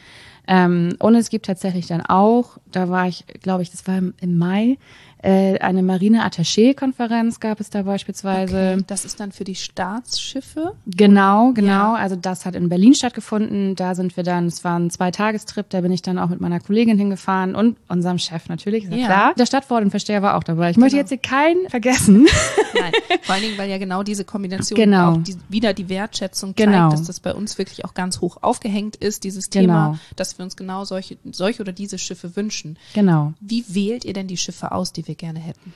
Ähm, 0.49 0.97
und 0.99 1.15
es 1.15 1.31
gibt 1.31 1.47
tatsächlich 1.47 1.87
dann 1.87 2.01
auch, 2.01 2.59
da 2.71 2.89
war 2.89 3.07
ich, 3.07 3.25
glaube 3.43 3.63
ich, 3.63 3.71
das 3.71 3.87
war 3.87 3.99
im, 3.99 4.15
im 4.21 4.39
Mai, 4.39 4.77
äh, 5.23 5.59
eine 5.61 5.83
Marine-Attaché-Konferenz 5.83 7.39
gab 7.41 7.61
es 7.61 7.71
da 7.71 7.83
beispielsweise. 7.83 8.73
Okay. 8.75 8.85
Das 8.87 9.05
ist 9.05 9.21
dann 9.21 9.31
für 9.31 9.45
die 9.45 9.55
Staatsschiffe. 9.55 10.73
Genau, 10.87 11.53
genau. 11.53 11.69
Ja. 11.69 11.95
Also 11.95 12.17
das 12.17 12.45
hat 12.45 12.55
in 12.57 12.69
Berlin 12.69 12.95
stattgefunden. 12.95 13.77
Da 13.77 13.95
sind 13.95 14.17
wir 14.17 14.25
dann, 14.25 14.47
es 14.47 14.65
war 14.65 14.79
ein 14.79 14.91
Zweitagestrip, 14.91 15.71
da 15.71 15.81
bin 15.81 15.93
ich 15.93 16.03
dann 16.03 16.19
auch 16.19 16.29
mit 16.29 16.41
meiner 16.41 16.59
Kollegin 16.59 16.99
hingefahren 16.99 17.55
und 17.55 17.77
unserem 17.89 18.19
Chef 18.19 18.49
natürlich, 18.49 18.85
ist 18.85 18.95
ja, 18.95 19.07
klar. 19.07 19.35
Der 19.39 19.47
Stadtverordnetenversteher 19.47 20.23
war 20.23 20.37
auch 20.37 20.43
dabei. 20.45 20.71
Ich 20.71 20.77
möchte 20.77 20.97
Genau. 20.97 21.03
jetzt 21.03 21.09
hier 21.11 21.19
keinen 21.19 21.69
vergessen. 21.69 22.27
Nein, 22.75 22.93
vor 23.23 23.35
allen 23.35 23.45
Dingen, 23.45 23.59
weil 23.59 23.71
ja 23.71 23.79
genau 23.79 24.03
diese 24.03 24.25
Kombination 24.25 24.77
Genau. 24.77 25.13
auch 25.13 25.17
die, 25.23 25.37
wieder 25.49 25.73
die 25.73 25.89
Wertschätzung 25.89 26.55
Genau. 26.57 26.89
zeigt, 26.89 26.93
dass 26.95 27.07
das 27.07 27.21
bei 27.21 27.33
uns 27.35 27.59
wirklich 27.59 27.85
auch 27.85 27.95
ganz 27.95 28.21
hoch 28.21 28.39
aufgehängt 28.41 28.97
ist, 28.97 29.25
dieses 29.25 29.51
Genau. 29.51 29.63
Thema, 29.63 29.99
dass 30.17 30.23
dass 30.33 30.39
wir 30.39 30.45
uns 30.45 30.57
genau 30.57 30.85
solche, 30.85 31.19
solche 31.33 31.61
oder 31.63 31.73
diese 31.73 31.99
Schiffe 31.99 32.37
wünschen. 32.37 32.79
Genau. 32.95 33.35
Wie 33.41 33.65
wählt 33.69 34.05
ihr 34.05 34.13
denn 34.13 34.29
die 34.29 34.37
Schiffe 34.37 34.71
aus, 34.73 34.93
die 34.93 35.07
wir 35.07 35.12
gerne 35.15 35.41
hätten? 35.41 35.73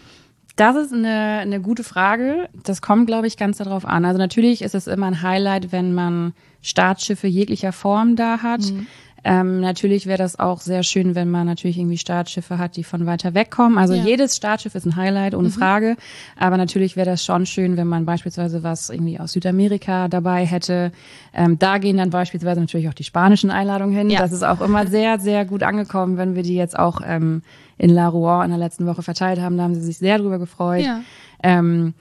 Das 0.57 0.75
ist 0.75 0.93
eine, 0.93 1.39
eine 1.41 1.61
gute 1.61 1.85
Frage. 1.85 2.49
Das 2.65 2.81
kommt, 2.81 3.07
glaube 3.07 3.27
ich, 3.27 3.37
ganz 3.37 3.59
darauf 3.59 3.85
an. 3.85 4.07
Also 4.07 4.19
natürlich 4.19 4.63
ist 4.63 4.75
es 4.75 4.87
immer 4.87 5.07
ein 5.07 5.21
Highlight, 5.21 5.71
wenn 5.71 5.93
man 5.93 6.33
Startschiffe 6.63 7.27
jeglicher 7.27 7.73
Form 7.73 8.17
da 8.17 8.43
hat. 8.43 8.63
Mhm. 8.63 8.87
Ähm, 9.29 9.59
natürlich 9.61 10.07
wäre 10.07 10.19
das 10.19 10.39
auch 10.39 10.61
sehr 10.61 10.85
schön, 10.85 11.17
wenn 11.17 11.29
man 11.29 11.47
natürlich 11.49 11.79
irgendwie 11.79 11.99
Startschiffe 11.99 12.59
hat, 12.59 12.77
die 12.77 12.85
von 12.85 13.07
weiter 13.07 13.35
weg 13.35 13.51
kommen. 13.51 13.77
Also 13.77 13.95
Ja. 13.95 14.05
jedes 14.05 14.37
Startschiff 14.37 14.77
ist 14.77 14.87
ein 14.87 14.95
Highlight, 14.95 15.35
ohne 15.35 15.51
Frage. 15.51 15.97
Aber 16.39 16.57
natürlich 16.57 16.95
wäre 16.95 17.11
das 17.11 17.25
schon 17.25 17.45
schön, 17.45 17.77
wenn 17.77 17.89
man 17.89 18.05
beispielsweise 18.07 18.63
was 18.63 18.89
irgendwie 18.89 19.19
aus 19.19 19.33
Südamerika 19.33 20.07
dabei 20.07 20.47
hätte. 20.47 20.93
Ähm, 21.35 21.59
da 21.59 21.79
gehen 21.79 21.97
dann 21.97 22.11
beispielsweise 22.11 22.61
natürlich 22.61 22.89
auch 22.89 22.95
die 22.95 23.03
spanischen 23.03 23.51
Einladungen 23.51 23.97
hin. 23.97 24.11
Ja. 24.11 24.21
Das 24.21 24.31
ist 24.31 24.45
auch 24.45 24.61
immer 24.61 24.87
sehr, 24.87 25.19
sehr 25.19 25.45
gut 25.45 25.65
angekommen, 25.65 26.19
wenn 26.19 26.37
wir 26.37 26.45
die 26.45 26.55
jetzt 26.55 26.79
auch 26.79 27.01
ähm, 27.05 27.43
in 27.79 27.91
La 27.91 28.07
Rouen 28.07 28.45
in 28.45 28.51
der 28.51 28.59
letzten 28.61 28.87
Woche 28.87 29.03
verteilt 29.03 29.41
haben. 29.41 29.57
Da 29.57 29.65
haben 29.65 29.75
sie 29.75 29.83
sich 29.83 29.99
sehr 29.99 30.19
drüber 30.19 30.39
gefreut. 30.39 30.85
Ja. 30.85 31.01
Ähm, 31.43 31.95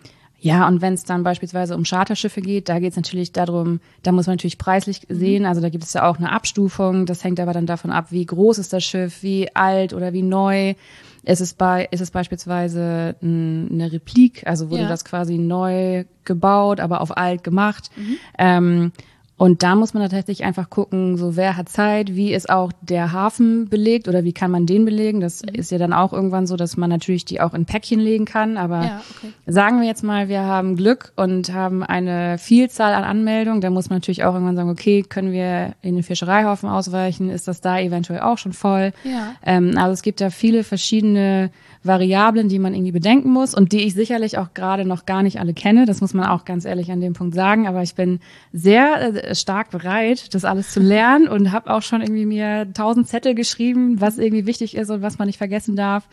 ja, 0.46 0.68
und 0.68 0.80
wenn 0.84 0.94
es 0.94 1.04
dann 1.04 1.24
beispielsweise 1.24 1.76
um 1.76 1.86
Charterschiffe 1.86 2.40
geht, 2.40 2.70
da 2.70 2.78
geht 2.78 2.92
es 2.92 2.96
natürlich 2.98 3.32
darum, 3.32 3.80
da 4.04 4.12
muss 4.12 4.28
man 4.28 4.36
natürlich 4.36 4.60
preislich 4.60 5.02
sehen, 5.10 5.44
also 5.48 5.60
da 5.60 5.70
gibt 5.70 5.84
es 5.84 5.94
ja 5.94 6.08
auch 6.08 6.18
eine 6.20 6.32
Abstufung, 6.32 7.08
das 7.08 7.24
hängt 7.24 7.40
aber 7.40 7.52
dann 7.52 7.66
davon 7.66 7.90
ab, 7.90 8.12
wie 8.12 8.24
groß 8.28 8.60
ist 8.60 8.72
das 8.72 8.84
Schiff, 8.84 9.24
wie 9.24 9.50
alt 9.56 9.92
oder 9.92 10.14
wie 10.14 10.22
neu. 10.22 10.76
Ist 11.24 11.42
es, 11.42 11.56
bei, 11.56 11.88
ist 11.90 12.02
es 12.02 12.12
beispielsweise 12.12 13.16
ein, 13.24 13.70
eine 13.72 13.92
Replik, 13.92 14.46
also 14.46 14.70
wurde 14.70 14.84
Ja. 14.84 14.88
das 14.88 15.04
quasi 15.04 15.40
neu 15.40 16.04
gebaut, 16.26 16.80
aber 16.80 17.02
auf 17.02 17.18
alt 17.18 17.44
gemacht. 17.44 17.90
Ähm, 18.38 18.92
und 19.38 19.64
da 19.64 19.76
muss 19.76 19.94
man 19.94 20.04
tatsächlich 20.04 20.46
einfach 20.46 20.70
gucken, 20.70 21.18
so 21.18 21.36
wer 21.36 21.58
hat 21.58 21.68
Zeit, 21.68 22.16
wie 22.16 22.34
ist 22.34 22.50
auch 22.50 22.72
der 22.82 23.12
Hafen 23.12 23.68
belegt 23.68 24.08
oder 24.08 24.24
wie 24.24 24.32
kann 24.32 24.50
man 24.50 24.66
den 24.66 24.86
belegen. 24.86 25.20
Das 25.20 25.42
ist 25.42 25.72
ja 25.72 25.78
dann 25.78 25.92
auch 25.92 26.14
irgendwann 26.14 26.48
so, 26.48 26.56
dass 26.56 26.78
man 26.78 26.90
natürlich 26.90 27.26
die 27.26 27.42
auch 27.42 27.54
in 27.54 27.66
Päckchen 27.66 28.00
legen 28.00 28.24
kann. 28.24 28.56
Aber 28.56 28.82
Ja, 28.82 29.02
okay. 29.18 29.34
sagen 29.46 29.82
wir 29.82 29.88
jetzt 29.88 30.04
mal, 30.04 30.30
wir 30.30 30.44
haben 30.44 30.78
Glück 30.78 31.12
und 31.18 31.54
haben 31.54 31.84
eine 31.84 32.38
Vielzahl 32.38 32.94
an 32.94 33.04
Anmeldungen, 33.04 33.60
dann 33.60 33.74
muss 33.74 33.90
man 33.90 33.98
natürlich 33.98 34.24
auch 34.24 34.34
irgendwann 34.34 34.56
sagen, 34.56 34.70
okay, 34.70 35.04
können 35.04 35.34
wir 35.34 35.74
in 35.82 35.96
den 35.96 36.04
Fischereihafen 36.04 36.70
ausweichen? 36.70 37.30
Ist 37.30 37.50
das 37.50 37.60
da 37.60 37.78
eventuell 37.78 38.22
auch 38.22 38.38
schon 38.38 38.54
voll? 38.54 38.94
Ja. 39.04 39.34
Ähm, 39.46 39.74
also 39.78 39.92
es 39.92 40.02
gibt 40.02 40.22
da 40.22 40.30
viele 40.30 40.64
verschiedene 40.64 41.52
Variablen, 41.84 42.50
die 42.50 42.58
man 42.58 42.74
irgendwie 42.74 42.92
bedenken 42.92 43.30
muss 43.30 43.54
und 43.54 43.72
die 43.72 43.82
ich 43.82 43.94
sicherlich 43.94 44.38
auch 44.38 44.54
gerade 44.54 44.86
noch 44.86 45.06
gar 45.06 45.24
nicht 45.24 45.40
alle 45.40 45.54
kenne. 45.54 45.86
Das 45.86 46.02
muss 46.02 46.14
man 46.14 46.26
auch 46.26 46.46
ganz 46.46 46.66
ehrlich 46.66 46.92
an 46.92 47.00
dem 47.00 47.14
Punkt 47.14 47.36
sagen. 47.36 47.68
Aber 47.68 47.84
ich 47.84 47.96
bin 47.96 48.20
sehr 48.52 49.14
äh, 49.14 49.25
stark 49.34 49.72
bereit, 49.72 50.34
das 50.34 50.46
alles 50.46 50.72
zu 50.72 50.80
lernen 50.80 51.28
und 51.28 51.52
habe 51.52 51.74
auch 51.74 51.82
schon 51.82 52.02
irgendwie 52.02 52.26
mir 52.26 52.68
tausend 52.74 53.08
Zettel 53.08 53.36
geschrieben, 53.36 54.02
was 54.02 54.18
irgendwie 54.18 54.46
wichtig 54.46 54.76
ist 54.76 54.90
und 54.90 55.02
was 55.02 55.18
man 55.18 55.28
nicht 55.28 55.38
vergessen 55.38 55.76
darf. 55.76 56.08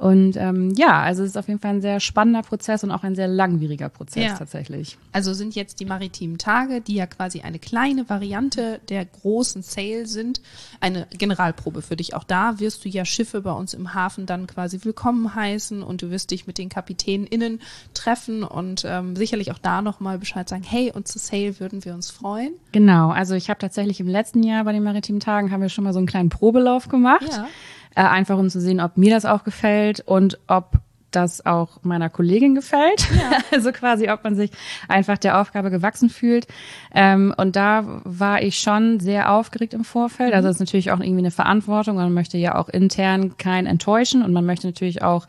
Und 0.00 0.38
ähm, 0.38 0.72
ja, 0.78 1.02
also 1.02 1.22
es 1.22 1.30
ist 1.30 1.36
auf 1.36 1.46
jeden 1.46 1.60
Fall 1.60 1.74
ein 1.74 1.82
sehr 1.82 2.00
spannender 2.00 2.40
Prozess 2.40 2.82
und 2.82 2.90
auch 2.90 3.02
ein 3.02 3.14
sehr 3.14 3.28
langwieriger 3.28 3.90
Prozess 3.90 4.24
Ja. 4.24 4.34
tatsächlich. 4.34 4.96
Also 5.12 5.34
sind 5.34 5.54
jetzt 5.54 5.78
die 5.78 5.84
maritimen 5.84 6.38
Tage, 6.38 6.80
die 6.80 6.94
ja 6.94 7.06
quasi 7.06 7.42
eine 7.42 7.58
kleine 7.58 8.08
Variante 8.08 8.80
der 8.88 9.04
großen 9.04 9.60
Sale 9.60 10.06
sind, 10.06 10.40
eine 10.80 11.06
Generalprobe 11.18 11.82
für 11.82 11.96
dich. 11.96 12.14
Auch 12.14 12.24
da 12.24 12.60
wirst 12.60 12.86
du 12.86 12.88
ja 12.88 13.04
Schiffe 13.04 13.42
bei 13.42 13.52
uns 13.52 13.74
im 13.74 13.92
Hafen 13.92 14.24
dann 14.24 14.46
quasi 14.46 14.78
willkommen 14.84 15.34
heißen 15.34 15.82
und 15.82 16.00
du 16.00 16.10
wirst 16.10 16.30
dich 16.30 16.46
mit 16.46 16.56
den 16.56 16.70
KapitänInnen 16.70 17.60
treffen 17.92 18.42
und 18.42 18.86
ähm, 18.86 19.16
sicherlich 19.16 19.52
auch 19.52 19.58
da 19.58 19.82
nochmal 19.82 20.16
Bescheid 20.18 20.48
sagen, 20.48 20.62
hey, 20.62 20.90
und 20.94 21.08
zu 21.08 21.18
Sale 21.18 21.60
würden 21.60 21.84
wir 21.84 21.92
uns 21.92 22.10
freuen. 22.10 22.54
Genau, 22.72 23.10
also 23.10 23.34
ich 23.34 23.50
habe 23.50 23.60
tatsächlich 23.60 24.00
im 24.00 24.08
letzten 24.08 24.42
Jahr 24.44 24.64
bei 24.64 24.72
den 24.72 24.82
maritimen 24.82 25.20
Tagen 25.20 25.50
haben 25.50 25.60
wir 25.60 25.68
schon 25.68 25.84
mal 25.84 25.92
so 25.92 25.98
einen 25.98 26.06
kleinen 26.06 26.30
Probelauf 26.30 26.88
gemacht. 26.88 27.28
Ja. 27.30 27.46
Äh, 27.94 28.02
einfach 28.02 28.38
um 28.38 28.48
zu 28.50 28.60
sehen, 28.60 28.80
ob 28.80 28.96
mir 28.96 29.12
das 29.12 29.24
auch 29.24 29.44
gefällt 29.44 30.00
und 30.00 30.38
ob 30.46 30.78
das 31.10 31.44
auch 31.44 31.82
meiner 31.82 32.08
Kollegin 32.08 32.54
gefällt. 32.54 33.08
also 33.52 33.72
quasi, 33.72 34.08
ob 34.10 34.24
man 34.24 34.36
sich 34.36 34.50
einfach 34.88 35.18
der 35.18 35.40
Aufgabe 35.40 35.70
gewachsen 35.70 36.08
fühlt. 36.08 36.46
Ähm, 36.94 37.34
und 37.36 37.56
da 37.56 38.00
war 38.04 38.42
ich 38.42 38.58
schon 38.58 39.00
sehr 39.00 39.32
aufgeregt 39.32 39.74
im 39.74 39.84
Vorfeld. 39.84 40.34
Also 40.34 40.48
es 40.48 40.56
ist 40.56 40.60
natürlich 40.60 40.92
auch 40.92 41.00
irgendwie 41.00 41.18
eine 41.18 41.30
Verantwortung. 41.30 41.96
Man 41.96 42.14
möchte 42.14 42.38
ja 42.38 42.54
auch 42.54 42.68
intern 42.68 43.36
keinen 43.36 43.66
enttäuschen 43.66 44.22
und 44.22 44.32
man 44.32 44.46
möchte 44.46 44.66
natürlich 44.66 45.02
auch 45.02 45.26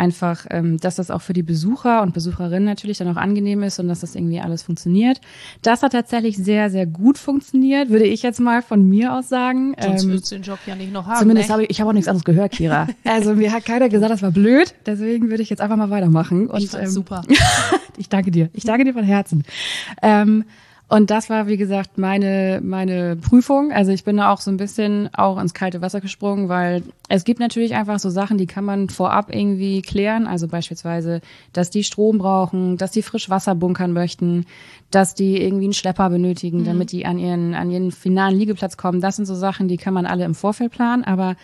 einfach, 0.00 0.46
ähm, 0.50 0.78
dass 0.78 0.96
das 0.96 1.10
auch 1.10 1.20
für 1.20 1.34
die 1.34 1.42
Besucher 1.42 2.02
und 2.02 2.14
Besucherinnen 2.14 2.64
natürlich 2.64 2.98
dann 2.98 3.08
auch 3.08 3.16
angenehm 3.16 3.62
ist 3.62 3.78
und 3.78 3.88
dass 3.88 4.00
das 4.00 4.14
irgendwie 4.14 4.40
alles 4.40 4.62
funktioniert. 4.62 5.20
Das 5.60 5.82
hat 5.82 5.92
tatsächlich 5.92 6.38
sehr, 6.38 6.70
sehr 6.70 6.86
gut 6.86 7.18
funktioniert, 7.18 7.90
würde 7.90 8.06
ich 8.06 8.22
jetzt 8.22 8.40
mal 8.40 8.62
von 8.62 8.88
mir 8.88 9.14
aus 9.14 9.28
sagen. 9.28 9.76
Sonst 9.78 10.04
Ähm, 10.04 10.10
würdest 10.10 10.32
du 10.32 10.36
den 10.36 10.42
Job 10.42 10.58
ja 10.66 10.74
nicht 10.74 10.92
noch 10.92 11.06
haben. 11.06 11.18
Zumindest 11.18 11.48
ne? 11.48 11.52
habe 11.52 11.62
ich, 11.64 11.70
ich 11.70 11.80
habe 11.80 11.90
auch 11.90 11.94
nichts 11.94 12.08
anderes 12.08 12.24
gehört, 12.24 12.52
Kira. 12.52 12.88
Also 13.04 13.34
mir 13.34 13.52
hat 13.52 13.66
keiner 13.66 13.88
gesagt, 13.88 14.10
das 14.10 14.22
war 14.22 14.30
blöd. 14.30 14.74
Deswegen 14.86 15.28
würde 15.28 15.42
ich 15.42 15.50
jetzt 15.50 15.60
einfach 15.60 15.76
mal 15.76 15.90
weitermachen. 15.90 16.48
Und, 16.48 16.62
Ich 16.62 16.70
fand's 16.70 16.88
ähm, 16.88 16.94
super. 16.94 17.22
ich 17.98 18.08
danke 18.08 18.30
dir. 18.30 18.48
Ich 18.54 18.64
danke 18.64 18.84
dir 18.84 18.94
von 18.94 19.04
Herzen. 19.04 19.44
Ähm, 20.02 20.44
und 20.90 21.08
das 21.08 21.30
war, 21.30 21.46
wie 21.46 21.56
gesagt, 21.56 21.98
meine, 21.98 22.60
meine 22.64 23.14
Prüfung. 23.14 23.70
Also 23.70 23.92
ich 23.92 24.02
bin 24.02 24.16
da 24.16 24.32
auch 24.32 24.40
so 24.40 24.50
ein 24.50 24.56
bisschen 24.56 25.08
auch 25.14 25.38
ins 25.40 25.54
kalte 25.54 25.80
Wasser 25.80 26.00
gesprungen, 26.00 26.48
weil 26.48 26.82
es 27.08 27.22
gibt 27.22 27.38
natürlich 27.38 27.76
einfach 27.76 28.00
so 28.00 28.10
Sachen, 28.10 28.38
die 28.38 28.48
kann 28.48 28.64
man 28.64 28.88
vorab 28.88 29.32
irgendwie 29.32 29.82
klären. 29.82 30.26
Also 30.26 30.48
beispielsweise, 30.48 31.20
dass 31.52 31.70
die 31.70 31.84
Strom 31.84 32.18
brauchen, 32.18 32.76
dass 32.76 32.90
die 32.90 33.02
frisch 33.02 33.30
Wasser 33.30 33.54
bunkern 33.54 33.92
möchten, 33.92 34.46
dass 34.90 35.14
die 35.14 35.40
irgendwie 35.40 35.66
einen 35.66 35.74
Schlepper 35.74 36.10
benötigen, 36.10 36.64
damit 36.64 36.90
die 36.90 37.06
an 37.06 37.20
ihren, 37.20 37.54
an 37.54 37.70
ihren 37.70 37.92
finalen 37.92 38.36
Liegeplatz 38.36 38.76
kommen. 38.76 39.00
Das 39.00 39.14
sind 39.14 39.26
so 39.26 39.36
Sachen, 39.36 39.68
die 39.68 39.76
kann 39.76 39.94
man 39.94 40.06
alle 40.06 40.24
im 40.24 40.34
Vorfeld 40.34 40.72
planen. 40.72 41.04
Aber 41.04 41.36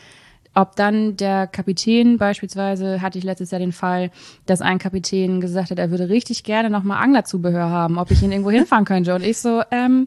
ob 0.57 0.75
dann 0.75 1.17
der 1.17 1.47
Kapitän 1.47 2.17
beispielsweise, 2.17 3.03
hatte 3.03 3.19
ich 3.19 3.25
letztes 3.25 3.51
Jahr 3.51 3.59
den 3.59 3.73
Fall, 3.73 4.11
dass 4.47 4.63
ein 4.63 4.79
Kapitän 4.79 5.43
gesagt 5.43 5.71
hat, 5.71 5.79
er 5.79 5.91
würde 5.91 6.09
richtig 6.09 6.45
gerne 6.45 6.71
nochmal 6.71 7.03
Anglerzubehör 7.03 7.69
haben, 7.69 7.99
ob 7.99 8.11
ich 8.11 8.23
ihn 8.23 8.33
irgendwo 8.33 8.51
hinfahren 8.51 8.87
könnte. 8.87 9.15
Und 9.15 9.23
ich 9.23 9.37
so, 9.37 9.63
ähm, 9.71 10.07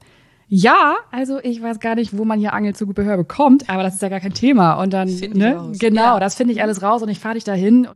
ja, 0.51 0.96
also 1.12 1.39
ich 1.44 1.62
weiß 1.62 1.79
gar 1.79 1.94
nicht, 1.94 2.18
wo 2.18 2.25
man 2.25 2.39
hier 2.39 2.53
Angelzubehör 2.53 3.18
bekommt, 3.18 3.70
aber 3.70 3.84
das 3.84 3.94
ist 3.94 4.01
ja 4.01 4.10
gar 4.10 4.20
kein 4.20 4.34
Thema. 4.34 4.82
Und 4.82 4.94
dann, 4.94 5.08
Find 5.08 5.36
ne, 5.36 5.72
genau, 5.77 6.15
Ja. 6.15 6.20
das 6.20 6.34
finde 6.34 6.53
ich 6.53 6.62
alles 6.63 6.82
raus 6.82 7.03
und 7.03 7.10
ich 7.10 7.20
fahre 7.20 7.36
dich 7.36 7.44
dahin. 7.44 7.88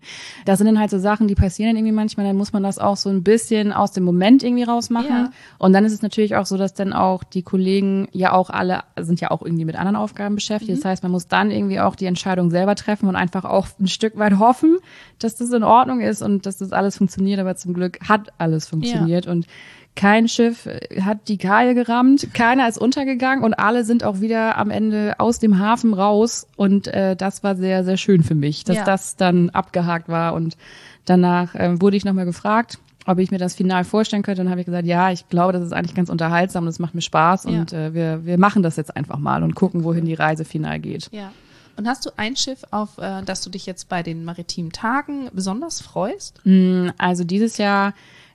Das 0.45 0.59
sind 0.59 0.67
dann 0.67 0.79
halt 0.79 0.91
so 0.91 0.99
Sachen, 0.99 1.27
die 1.27 1.33
passieren 1.33 1.69
dann 1.71 1.77
irgendwie 1.77 1.95
manchmal, 1.95 2.27
dann 2.27 2.37
muss 2.37 2.53
man 2.53 2.61
das 2.61 2.77
auch 2.77 2.95
so 2.95 3.09
ein 3.09 3.23
bisschen 3.23 3.73
aus 3.73 3.91
dem 3.91 4.03
Moment 4.03 4.43
irgendwie 4.43 4.61
rausmachen. 4.63 5.09
Ja. 5.09 5.29
Und 5.57 5.73
dann 5.73 5.83
ist 5.83 5.93
es 5.93 6.03
natürlich 6.03 6.35
auch 6.35 6.45
so, 6.45 6.55
dass 6.57 6.75
dann 6.75 6.93
auch 6.93 7.23
die 7.23 7.41
Kollegen 7.41 8.07
ja 8.11 8.33
auch 8.33 8.51
alle 8.51 8.81
sind 8.99 9.19
ja 9.19 9.31
auch 9.31 9.41
irgendwie 9.41 9.65
mit 9.65 9.75
anderen 9.75 9.95
Aufgaben 9.95 10.35
beschäftigt. 10.35 10.77
Das 10.77 10.85
heißt, 10.85 11.01
man 11.01 11.11
muss 11.11 11.27
dann 11.27 11.49
irgendwie 11.49 11.79
auch 11.79 11.95
die 11.95 12.05
Entscheidung 12.05 12.51
selber 12.51 12.75
treffen 12.75 13.09
und 13.09 13.15
einfach 13.15 13.45
auch 13.45 13.67
ein 13.79 13.87
Stück 13.87 14.15
weit 14.19 14.37
hoffen, 14.37 14.77
dass 15.17 15.35
das 15.35 15.51
in 15.51 15.63
Ordnung 15.63 16.01
ist 16.01 16.21
und 16.21 16.45
dass 16.45 16.57
das 16.57 16.71
alles 16.71 16.97
funktioniert. 16.97 17.39
Aber 17.39 17.55
zum 17.55 17.73
Glück 17.73 17.97
hat 18.07 18.29
alles 18.37 18.67
funktioniert 18.67 19.25
und 19.25 19.47
kein 19.95 20.27
Schiff 20.27 20.67
hat 21.01 21.27
die 21.27 21.37
Kaje 21.37 21.75
gerammt, 21.75 22.33
keiner 22.33 22.67
ist 22.67 22.77
untergegangen 22.79 23.43
und 23.43 23.53
alle 23.53 23.83
sind 23.83 24.03
auch 24.03 24.21
wieder 24.21 24.57
am 24.57 24.71
Ende 24.71 25.15
aus 25.19 25.39
dem 25.39 25.59
Hafen 25.59 25.93
raus. 25.93 26.47
Und 26.55 26.87
äh, 26.87 27.15
das 27.15 27.43
war 27.43 27.55
sehr, 27.55 27.83
sehr 27.83 27.97
schön 27.97 28.23
für 28.23 28.35
mich, 28.35 28.63
dass 28.63 28.77
Ja. 28.77 28.83
das 28.85 29.15
dann 29.17 29.49
abgehakt 29.51 30.09
war. 30.09 30.33
Und 30.33 30.57
danach 31.05 31.53
äh, 31.55 31.79
wurde 31.79 31.95
ich 31.97 32.05
nochmal 32.05 32.25
gefragt, 32.25 32.79
ob 33.05 33.19
ich 33.19 33.31
mir 33.31 33.37
das 33.37 33.53
final 33.55 33.83
vorstellen 33.83 34.23
könnte. 34.23 34.41
Und 34.41 34.49
habe 34.49 34.61
ich 34.61 34.65
gesagt, 34.65 34.87
ja, 34.87 35.11
ich 35.11 35.27
glaube, 35.29 35.53
das 35.53 35.61
ist 35.61 35.73
eigentlich 35.73 35.93
ganz 35.95 36.09
unterhaltsam, 36.09 36.65
das 36.65 36.79
macht 36.79 36.95
mir 36.95 37.01
Spaß 37.01 37.43
Ja. 37.43 37.49
und 37.51 37.73
äh, 37.73 37.93
wir, 37.93 38.25
wir 38.25 38.39
machen 38.39 38.63
das 38.63 38.77
jetzt 38.77 38.95
einfach 38.95 39.19
mal 39.19 39.43
und 39.43 39.53
gucken, 39.55 39.83
wohin 39.83 40.05
die 40.05 40.13
Reise 40.15 40.43
final 40.45 40.79
geht. 40.79 41.09
Ja. 41.11 41.31
Und 41.75 41.87
hast 41.87 42.05
du 42.05 42.11
ein 42.17 42.35
Schiff, 42.35 42.63
auf 42.71 42.97
äh, 42.99 43.23
das 43.25 43.41
du 43.41 43.49
dich 43.49 43.65
jetzt 43.65 43.89
bei 43.89 44.03
den 44.03 44.25
maritimen 44.25 44.71
Tagen 44.71 45.29
besonders 45.33 45.81
freust? 45.81 46.39
Mm, 46.45 46.89
Also 46.97 47.23
dieses 47.23 47.57
Jahr 47.57 47.93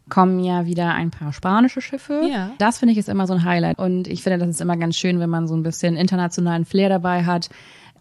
kommen 0.08 0.40
ja 0.40 0.66
wieder 0.66 0.94
ein 0.94 1.10
paar 1.10 1.32
spanische 1.32 1.80
Schiffe. 1.80 2.22
Ja. 2.30 2.50
Das 2.58 2.78
finde 2.78 2.92
ich 2.92 2.98
ist 2.98 3.08
immer 3.08 3.26
so 3.26 3.34
ein 3.34 3.44
Highlight. 3.44 3.78
Und 3.78 4.08
ich 4.08 4.22
finde, 4.22 4.38
das 4.38 4.48
ist 4.48 4.60
immer 4.60 4.76
ganz 4.76 4.96
schön, 4.96 5.20
wenn 5.20 5.30
man 5.30 5.46
so 5.46 5.54
ein 5.54 5.62
bisschen 5.62 5.96
internationalen 5.96 6.64
Flair 6.64 6.88
dabei 6.88 7.24
hat. 7.24 7.48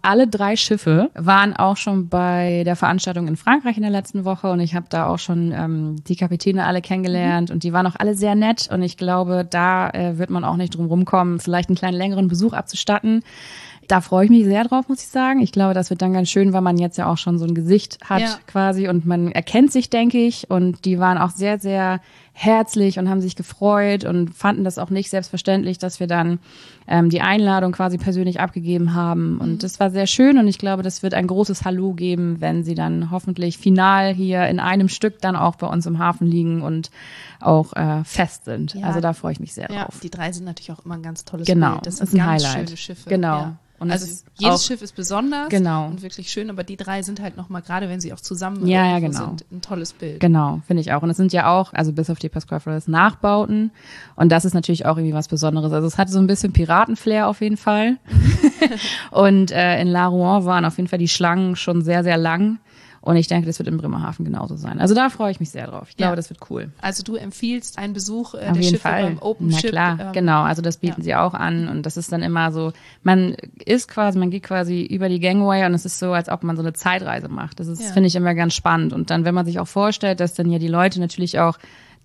Alle 0.02 0.28
drei 0.28 0.56
Schiffe 0.56 1.10
waren 1.16 1.56
auch 1.56 1.76
schon 1.76 2.08
bei 2.08 2.64
der 2.66 2.76
Veranstaltung 2.76 3.28
in 3.28 3.36
Frankreich 3.36 3.78
in 3.78 3.82
der 3.82 3.92
letzten 3.92 4.26
Woche 4.26 4.50
und 4.52 4.60
ich 4.60 4.76
habe 4.76 4.86
da 4.90 5.08
auch 5.08 5.20
schon 5.20 5.52
ähm, 5.52 5.96
die 6.08 6.16
Kapitäne 6.16 6.66
alle 6.66 6.82
kennengelernt 6.82 7.52
und 7.52 7.64
die 7.64 7.74
waren 7.74 7.88
auch 7.88 7.96
alle 7.98 8.14
sehr 8.14 8.36
nett 8.36 8.70
und 8.72 8.84
ich 8.84 8.96
glaube, 8.96 9.46
da 9.50 9.90
äh, 9.90 10.18
wird 10.18 10.30
man 10.30 10.44
auch 10.44 10.56
nicht 10.56 10.76
drum 10.76 10.86
rumkommen, 10.86 11.40
vielleicht 11.40 11.70
einen 11.70 11.78
kleinen 11.78 11.98
längeren 11.98 12.28
Besuch 12.28 12.54
abzustatten. 12.54 13.24
Da 13.88 14.02
freue 14.02 14.26
ich 14.26 14.30
mich 14.32 14.44
sehr 14.44 14.66
drauf, 14.66 14.90
muss 14.90 15.02
ich 15.02 15.08
sagen. 15.08 15.40
Ich 15.40 15.52
glaube, 15.54 15.74
das 15.74 15.90
wird 15.90 16.02
dann 16.02 16.12
ganz 16.14 16.30
schön, 16.30 16.52
weil 16.52 16.62
man 16.62 16.78
jetzt 16.78 16.98
ja 16.98 17.10
auch 17.10 17.18
schon 17.18 17.40
so 17.40 17.46
ein 17.46 17.56
Gesicht 17.56 17.98
hat 18.04 18.22
Ja. 18.22 18.38
quasi 18.46 18.90
und 18.90 19.06
man 19.06 19.32
erkennt 19.32 19.72
sich, 19.72 19.90
denke 19.90 20.18
ich. 20.18 20.50
Und 20.50 20.84
die 20.84 21.00
waren 21.00 21.18
auch 21.18 21.30
sehr, 21.30 21.58
sehr 21.60 22.02
herzlich 22.40 23.00
und 23.00 23.10
haben 23.10 23.20
sich 23.20 23.36
gefreut 23.36 24.06
und 24.06 24.30
fanden 24.36 24.64
das 24.64 24.78
auch 24.78 24.92
nicht 24.92 25.10
selbstverständlich, 25.10 25.80
dass 25.80 26.00
wir 26.00 26.06
dann 26.06 26.38
ähm, 26.88 27.10
die 27.10 27.22
Einladung 27.22 27.72
quasi 27.72 27.98
persönlich 27.98 28.40
abgegeben 28.40 28.94
haben. 28.94 29.40
Und 29.40 29.64
das 29.64 29.80
war 29.80 29.90
sehr 29.90 30.06
schön 30.06 30.38
und 30.38 30.48
ich 30.48 30.60
glaube, 30.60 30.84
das 30.84 31.02
wird 31.02 31.16
ein 31.16 31.26
großes 31.26 31.66
Hallo 31.66 31.94
geben, 31.94 32.40
wenn 32.40 32.64
sie 32.64 32.76
dann 32.76 33.10
hoffentlich 33.10 33.58
final 33.58 34.14
hier 34.14 34.46
in 34.48 34.60
einem 34.60 34.88
Stück 34.88 35.20
dann 35.20 35.36
auch 35.36 35.56
bei 35.56 35.66
uns 35.66 35.88
im 35.88 35.98
Hafen 35.98 36.28
liegen 36.28 36.62
und 36.62 36.92
auch 37.40 37.74
äh, 37.74 38.04
fest 38.04 38.46
sind. 38.46 38.76
Ja. 38.76 38.86
Also 38.86 39.00
da 39.02 39.14
freue 39.14 39.32
ich 39.32 39.40
mich 39.40 39.56
sehr 39.56 39.72
Ja, 39.72 39.86
drauf. 39.86 40.00
die 40.04 40.12
drei 40.12 40.32
sind 40.32 40.46
natürlich 40.46 40.72
auch 40.72 40.86
immer 40.86 40.94
ein 40.96 41.04
ganz 41.04 41.26
tolles 41.26 41.48
Genau, 41.48 41.72
Bild. 41.72 41.88
Das 41.88 42.00
ist 42.00 42.12
sind 42.12 42.22
ein 42.22 42.28
ganz 42.28 42.44
Highlight. 42.46 42.68
schöne 42.70 42.78
Schiffe. 42.78 43.10
Genau. 43.10 43.38
Ja. 43.40 43.58
Und 43.80 43.92
also 43.92 44.06
es 44.06 44.12
ist 44.12 44.26
jedes 44.40 44.66
Schiff 44.66 44.82
ist 44.82 44.96
besonders 44.96 45.50
Genau. 45.50 45.86
und 45.86 46.02
wirklich 46.02 46.32
schön, 46.32 46.50
aber 46.50 46.64
die 46.64 46.78
drei 46.78 47.04
sind 47.04 47.22
halt 47.22 47.38
nochmal, 47.38 47.62
gerade 47.62 47.88
wenn 47.90 48.02
sie 48.02 48.12
auch 48.12 48.20
zusammen 48.20 48.66
Ja, 48.66 48.84
ja, 48.88 48.98
genau. 48.98 49.20
sind, 49.20 49.46
ein 49.52 49.62
tolles 49.62 49.94
Bild. 49.94 50.20
Genau, 50.20 50.62
finde 50.66 50.82
ich 50.82 50.94
auch. 50.94 51.04
Und 51.04 51.12
es 51.12 51.18
sind 51.18 51.32
ja 51.32 51.52
auch, 51.56 51.74
also 51.74 51.94
bis 51.94 52.10
auf 52.10 52.18
die 52.18 52.27
Pascal 52.30 52.60
Flores 52.60 52.88
Nachbauten. 52.88 53.72
Und 54.16 54.32
das 54.32 54.46
ist 54.46 54.54
natürlich 54.54 54.86
auch 54.86 54.98
irgendwie 54.98 55.14
was 55.16 55.28
Besonderes. 55.28 55.72
Also 55.72 55.88
es 55.88 55.98
hatte 55.98 56.12
so 56.12 56.20
ein 56.20 56.28
bisschen 56.28 56.54
Piratenflair 56.54 57.28
auf 57.28 57.42
jeden 57.42 57.58
Fall. 57.58 57.98
und 59.12 59.52
äh, 59.52 59.82
in 59.82 59.88
La 59.88 60.08
Rouen 60.08 60.46
waren 60.46 60.66
auf 60.66 60.78
jeden 60.78 60.88
Fall 60.90 61.00
die 61.00 61.08
Schlangen 61.08 61.56
schon 61.56 61.82
sehr, 61.82 62.04
sehr 62.04 62.18
lang. 62.18 62.60
Und 63.00 63.16
ich 63.16 63.28
denke, 63.28 63.48
das 63.48 63.58
wird 63.58 63.70
in 63.70 63.78
Bremerhaven 63.78 64.26
genauso 64.26 64.58
sein. 64.58 64.82
Also 64.82 64.94
da 64.94 65.10
freue 65.10 65.32
ich 65.32 65.40
mich 65.40 65.50
sehr 65.52 65.68
drauf. 65.68 65.88
Ich 65.90 65.96
glaube, 65.96 66.10
Ja. 66.12 66.16
das 66.18 66.30
wird 66.30 66.42
cool. 66.50 66.72
Also 66.82 67.04
du 67.04 67.16
empfiehlst 67.16 67.78
einen 67.78 67.94
Besuch 67.94 68.34
äh, 68.34 68.38
Auf 68.40 68.44
der 68.44 68.54
jeden 68.56 68.64
Schiffe 68.64 68.80
Fall. 68.80 69.04
beim 69.04 69.20
Open 69.20 69.48
Na 69.48 69.60
Ship. 69.60 69.70
klar, 69.70 69.98
ähm, 70.00 70.12
genau. 70.12 70.42
Also 70.44 70.62
das 70.62 70.78
bieten 70.78 71.02
ja. 71.02 71.04
sie 71.04 71.16
auch 71.16 71.34
an 71.34 71.70
und 71.70 71.86
das 71.86 71.96
ist 71.96 72.12
dann 72.12 72.22
immer 72.22 72.52
so, 72.52 72.74
man 73.04 73.36
ist 73.64 73.88
quasi, 73.88 74.20
man 74.20 74.30
geht 74.30 74.44
quasi 74.44 74.82
über 74.84 75.08
die 75.08 75.22
Gangway 75.22 75.66
und 75.66 75.74
es 75.74 75.86
ist 75.86 76.00
so, 76.00 76.12
als 76.12 76.28
ob 76.28 76.44
man 76.44 76.58
so 76.58 76.64
eine 76.64 76.74
Zeitreise 76.74 77.30
macht. 77.30 77.62
Das 77.62 77.68
ist, 77.68 77.82
Ja. 77.82 77.92
finde 77.94 78.08
ich 78.08 78.16
immer 78.18 78.34
ganz 78.36 78.54
spannend. 78.56 78.92
Und 78.92 79.10
dann, 79.10 79.24
wenn 79.24 79.36
man 79.36 79.46
sich 79.46 79.60
auch 79.62 79.68
vorstellt, 79.70 80.20
dass 80.20 80.34
dann 80.34 80.52
ja 80.52 80.60
die 80.60 80.68
Leute 80.68 81.00
natürlich 81.00 81.40
auch 81.40 81.58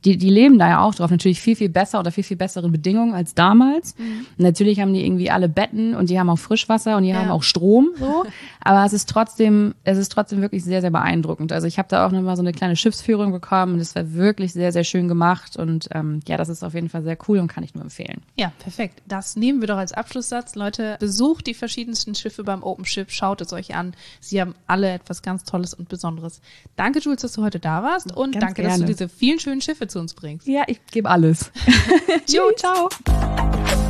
die, 0.05 0.17
die 0.17 0.31
leben 0.31 0.59
da 0.59 0.69
ja 0.69 0.81
auch 0.81 0.95
drauf, 0.95 1.11
natürlich 1.11 1.41
viel, 1.41 1.55
viel 1.57 1.69
besser 1.69 2.01
oder 2.01 2.11
viel, 2.11 2.25
viel 2.25 2.37
bessere 2.37 2.69
Bedingungen 2.69 3.15
als 3.15 3.35
damals. 3.35 3.97
Mhm. 3.99 4.27
Natürlich 4.39 4.81
haben 4.81 4.93
die 4.93 5.05
irgendwie 5.05 5.31
alle 5.31 5.49
Betten 5.49 5.95
und 5.95 6.11
die 6.11 6.19
haben 6.19 6.29
auch 6.31 6.39
Frischwasser 6.39 6.97
und 6.97 7.05
die 7.05 7.11
Ja. 7.11 7.17
haben 7.21 7.31
auch 7.31 7.43
Strom, 7.43 7.91
so. 7.99 8.25
Aber 8.61 8.85
es 8.85 8.93
ist 8.93 9.09
trotzdem, 9.09 9.75
es 9.85 9.99
ist 9.99 10.11
trotzdem 10.13 10.41
wirklich 10.41 10.65
sehr, 10.65 10.81
sehr 10.81 10.91
beeindruckend. 10.91 11.53
Also 11.53 11.67
ich 11.67 11.79
habe 11.79 11.89
da 11.89 12.07
auch 12.07 12.11
nochmal 12.13 12.37
so 12.37 12.43
eine 12.43 12.53
kleine 12.53 12.77
Schiffsführung 12.77 13.33
bekommen 13.33 13.75
und 13.75 13.81
es 13.81 13.95
war 13.95 14.13
wirklich 14.15 14.53
sehr, 14.53 14.73
sehr 14.73 14.85
schön 14.85 15.09
gemacht 15.09 15.57
und 15.57 15.89
ähm, 15.93 16.21
ja, 16.27 16.37
das 16.37 16.49
ist 16.49 16.63
auf 16.65 16.75
jeden 16.75 16.89
Fall 16.89 17.03
sehr 17.03 17.17
cool 17.29 17.39
und 17.39 17.49
kann 17.49 17.65
ich 17.65 17.75
nur 17.75 17.85
empfehlen. 17.85 18.23
Ja, 18.37 18.53
perfekt. 18.59 19.03
Das 19.07 19.37
nehmen 19.37 19.61
wir 19.61 19.69
doch 19.69 19.77
als 19.79 19.93
Abschlusssatz. 19.93 20.55
Leute, 20.55 20.97
besucht 21.01 21.47
die 21.47 21.55
verschiedensten 21.55 22.15
Schiffe 22.15 22.45
beim 22.45 22.63
Open 22.63 22.85
Ship, 22.85 23.11
schaut 23.11 23.41
es 23.41 23.53
euch 23.53 23.75
an. 23.75 23.95
Sie 24.21 24.41
haben 24.41 24.55
alle 24.67 24.91
etwas 24.93 25.23
ganz 25.23 25.45
Tolles 25.45 25.75
und 25.75 25.89
Besonderes. 25.89 26.41
Danke, 26.77 26.99
Jules, 27.01 27.23
dass 27.23 27.33
du 27.33 27.43
heute 27.43 27.59
da 27.59 27.83
warst 27.83 28.17
und 28.17 28.33
Ganz 28.33 28.45
danke, 28.45 28.63
dass 28.63 28.75
du 28.75 28.79
gerne. 28.81 28.93
diese 28.93 29.09
vielen 29.09 29.39
schönen 29.39 29.61
Schiffe 29.61 29.87
zu 29.93 30.01
uns 30.01 30.15
bringst. 30.15 30.47
Ja, 30.49 30.65
ich 30.67 30.81
gebe 30.91 31.09
alles. 31.09 31.53
jo, 32.29 32.51
ciao. 32.57 32.89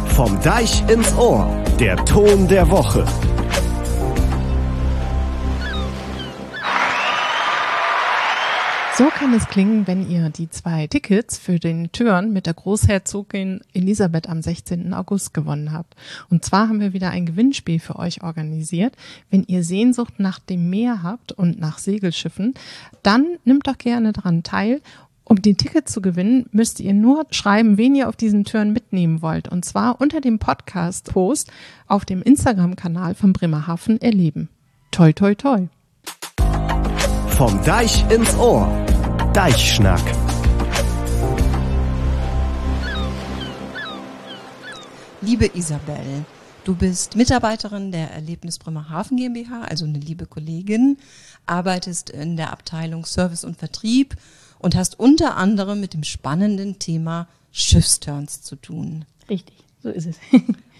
Vom 0.08 0.40
Deich 0.42 0.82
ins 0.88 1.12
Ohr. 1.14 1.48
Der 1.80 1.96
Ton 2.04 2.46
der 2.48 2.68
Woche. 2.70 3.06
So 8.94 9.08
kann 9.08 9.32
es 9.32 9.48
klingen, 9.48 9.86
wenn 9.86 10.10
ihr 10.10 10.28
die 10.28 10.50
zwei 10.50 10.86
Tickets 10.86 11.38
für 11.38 11.58
den 11.58 11.90
Turn 11.92 12.30
mit 12.30 12.44
der 12.44 12.52
Großherzogin 12.52 13.62
Elisabeth 13.72 14.28
am 14.28 14.42
16. 14.42 14.92
August 14.92 15.32
gewonnen 15.32 15.72
habt. 15.72 15.96
Und 16.28 16.44
zwar 16.44 16.68
haben 16.68 16.78
wir 16.78 16.92
wieder 16.92 17.08
ein 17.08 17.24
Gewinnspiel 17.24 17.80
für 17.80 17.96
euch 17.96 18.22
organisiert. 18.22 18.94
Wenn 19.30 19.44
ihr 19.44 19.64
Sehnsucht 19.64 20.20
nach 20.20 20.38
dem 20.38 20.68
Meer 20.68 21.02
habt 21.02 21.32
und 21.32 21.58
nach 21.58 21.78
Segelschiffen, 21.78 22.52
dann 23.02 23.38
nimmt 23.46 23.66
doch 23.66 23.78
gerne 23.78 24.12
daran 24.12 24.42
teil. 24.42 24.82
Um 25.24 25.40
die 25.40 25.54
Tickets 25.54 25.92
zu 25.92 26.02
gewinnen, 26.02 26.46
müsst 26.50 26.80
ihr 26.80 26.92
nur 26.92 27.26
schreiben, 27.30 27.78
wen 27.78 27.94
ihr 27.94 28.08
auf 28.08 28.16
diesen 28.16 28.44
Turn 28.44 28.72
mitnehmen 28.72 29.22
wollt. 29.22 29.48
Und 29.48 29.64
zwar 29.64 30.00
unter 30.00 30.20
dem 30.20 30.38
Podcast-Post 30.38 31.50
auf 31.86 32.04
dem 32.04 32.22
Instagram-Kanal 32.22 33.14
von 33.14 33.32
Bremerhaven 33.32 34.00
erleben. 34.00 34.48
Toi, 34.90 35.12
toi, 35.12 35.34
toi. 35.34 35.68
Vom 37.28 37.62
Deich 37.64 38.04
ins 38.10 38.36
Ohr. 38.36 38.68
Deichschnack. 39.32 40.02
Liebe 45.20 45.48
Isabel, 45.54 46.24
du 46.64 46.74
bist 46.74 47.14
Mitarbeiterin 47.14 47.92
der 47.92 48.10
Erlebnis 48.10 48.58
Bremerhaven 48.58 49.16
GmbH, 49.16 49.62
also 49.62 49.84
eine 49.84 49.98
liebe 49.98 50.26
Kollegin, 50.26 50.98
arbeitest 51.46 52.10
in 52.10 52.36
der 52.36 52.52
Abteilung 52.52 53.04
Service 53.06 53.44
und 53.44 53.56
Vertrieb 53.56 54.16
und 54.62 54.74
hast 54.74 54.98
unter 54.98 55.36
anderem 55.36 55.80
mit 55.80 55.94
dem 55.94 56.04
spannenden 56.04 56.78
Thema 56.78 57.28
Schiffsturns 57.50 58.42
zu 58.42 58.56
tun. 58.56 59.04
Richtig, 59.28 59.56
so 59.82 59.90
ist 59.90 60.06
es. 60.06 60.16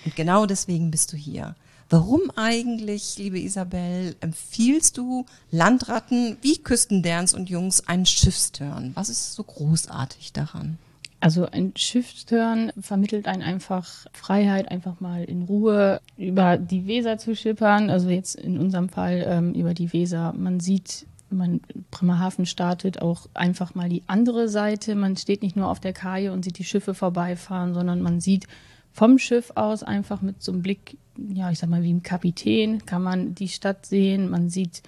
Und 0.04 0.16
genau 0.16 0.46
deswegen 0.46 0.90
bist 0.90 1.12
du 1.12 1.16
hier. 1.16 1.54
Warum 1.88 2.22
eigentlich, 2.36 3.18
liebe 3.18 3.38
Isabel, 3.38 4.16
empfiehlst 4.20 4.96
du 4.96 5.26
Landratten 5.50 6.38
wie 6.40 6.56
Küstenderns 6.56 7.34
und 7.34 7.50
Jungs 7.50 7.86
einen 7.86 8.06
Schiffsturn? 8.06 8.92
Was 8.94 9.10
ist 9.10 9.34
so 9.34 9.44
großartig 9.44 10.32
daran? 10.32 10.78
Also 11.21 11.47
ein 11.47 11.73
Schiffsturn 11.76 12.73
vermittelt 12.80 13.28
einen 13.28 13.42
einfach 13.42 14.06
Freiheit, 14.12 14.71
einfach 14.71 15.00
mal 15.00 15.23
in 15.23 15.42
Ruhe 15.42 16.00
über 16.16 16.56
die 16.56 16.86
Weser 16.86 17.18
zu 17.18 17.36
schippern. 17.36 17.90
Also 17.90 18.08
jetzt 18.08 18.34
in 18.34 18.58
unserem 18.58 18.88
Fall 18.88 19.25
ähm, 19.28 19.52
über 19.52 19.73
die 19.73 19.92
Weser. 19.92 20.32
Man 20.32 20.58
sieht, 20.58 21.06
man 21.32 21.60
Bremerhaven 21.90 22.47
startet 22.47 23.02
auch 23.02 23.28
einfach 23.34 23.75
mal 23.75 23.88
die 23.88 24.02
andere 24.06 24.49
Seite. 24.49 24.95
Man 24.95 25.16
steht 25.16 25.42
nicht 25.42 25.56
nur 25.56 25.68
auf 25.68 25.80
der 25.80 25.92
Kaje 25.92 26.32
und 26.32 26.45
sieht 26.45 26.58
die 26.58 26.64
Schiffe 26.64 26.95
vorbeifahren, 26.95 27.75
sondern 27.75 28.02
man 28.02 28.21
sieht 28.21 28.47
vom 28.92 29.18
Schiff 29.18 29.52
aus 29.54 29.82
einfach 29.82 30.23
mit 30.23 30.42
so 30.42 30.52
einem 30.52 30.62
Blick, 30.62 30.99
ja, 31.16 31.50
ich 31.50 31.58
sag 31.58 31.71
mal, 31.71 31.82
wie 31.82 31.92
ein 31.92 32.02
Kapitän, 32.02 32.84
kann 32.84 33.02
man 33.02 33.34
die 33.34 33.49
Stadt 33.49 33.86
sehen. 33.86 34.30
Man 34.30 34.49
sieht 34.49 34.82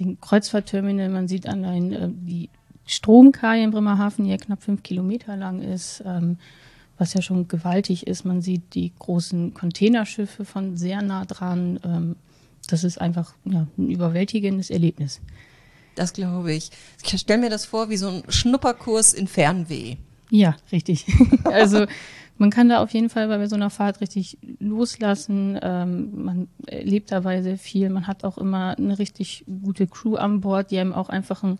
den 0.00 0.20
Kreuzfahrtterminal, 0.20 1.08
man 1.08 1.28
sieht 1.28 1.48
allein 1.48 1.92
äh, 1.92 2.08
die 2.10 2.50
Stromkai 2.86 3.62
in 3.62 3.70
Bremerhaven, 3.70 4.24
die 4.24 4.30
ja 4.30 4.36
knapp 4.36 4.62
fünf 4.62 4.82
Kilometer 4.82 5.36
lang 5.36 5.62
ist, 5.62 6.02
ähm, 6.04 6.38
was 6.98 7.14
ja 7.14 7.22
schon 7.22 7.48
gewaltig 7.48 8.06
ist. 8.06 8.24
Man 8.24 8.42
sieht 8.42 8.74
die 8.74 8.92
großen 8.98 9.54
Containerschiffe 9.54 10.44
von 10.44 10.76
sehr 10.76 11.00
nah 11.02 11.24
dran. 11.24 11.78
Ähm, 11.84 12.16
das 12.68 12.84
ist 12.84 13.00
einfach 13.00 13.34
ja, 13.44 13.66
ein 13.78 13.90
überwältigendes 13.90 14.70
Erlebnis. 14.70 15.20
Das 15.94 16.12
glaube 16.12 16.52
ich. 16.52 16.70
Ich 17.02 17.20
stelle 17.20 17.40
mir 17.40 17.50
das 17.50 17.64
vor 17.64 17.90
wie 17.90 17.96
so 17.96 18.08
ein 18.08 18.22
Schnupperkurs 18.28 19.14
in 19.14 19.28
Fernweh. 19.28 19.96
Ja, 20.30 20.56
richtig. 20.72 21.06
also 21.44 21.86
man 22.38 22.50
kann 22.50 22.68
da 22.68 22.82
auf 22.82 22.90
jeden 22.90 23.10
Fall 23.10 23.28
bei 23.28 23.46
so 23.46 23.54
einer 23.54 23.70
Fahrt 23.70 24.00
richtig 24.00 24.38
loslassen. 24.58 25.58
Ähm, 25.62 26.24
man 26.24 26.48
erlebt 26.66 27.12
dabei 27.12 27.42
sehr 27.42 27.58
viel. 27.58 27.90
Man 27.90 28.06
hat 28.06 28.24
auch 28.24 28.38
immer 28.38 28.76
eine 28.76 28.98
richtig 28.98 29.44
gute 29.62 29.86
Crew 29.86 30.16
an 30.16 30.40
Bord, 30.40 30.70
die 30.70 30.78
einem 30.78 30.92
auch 30.92 31.08
einfach 31.08 31.42
ein 31.44 31.58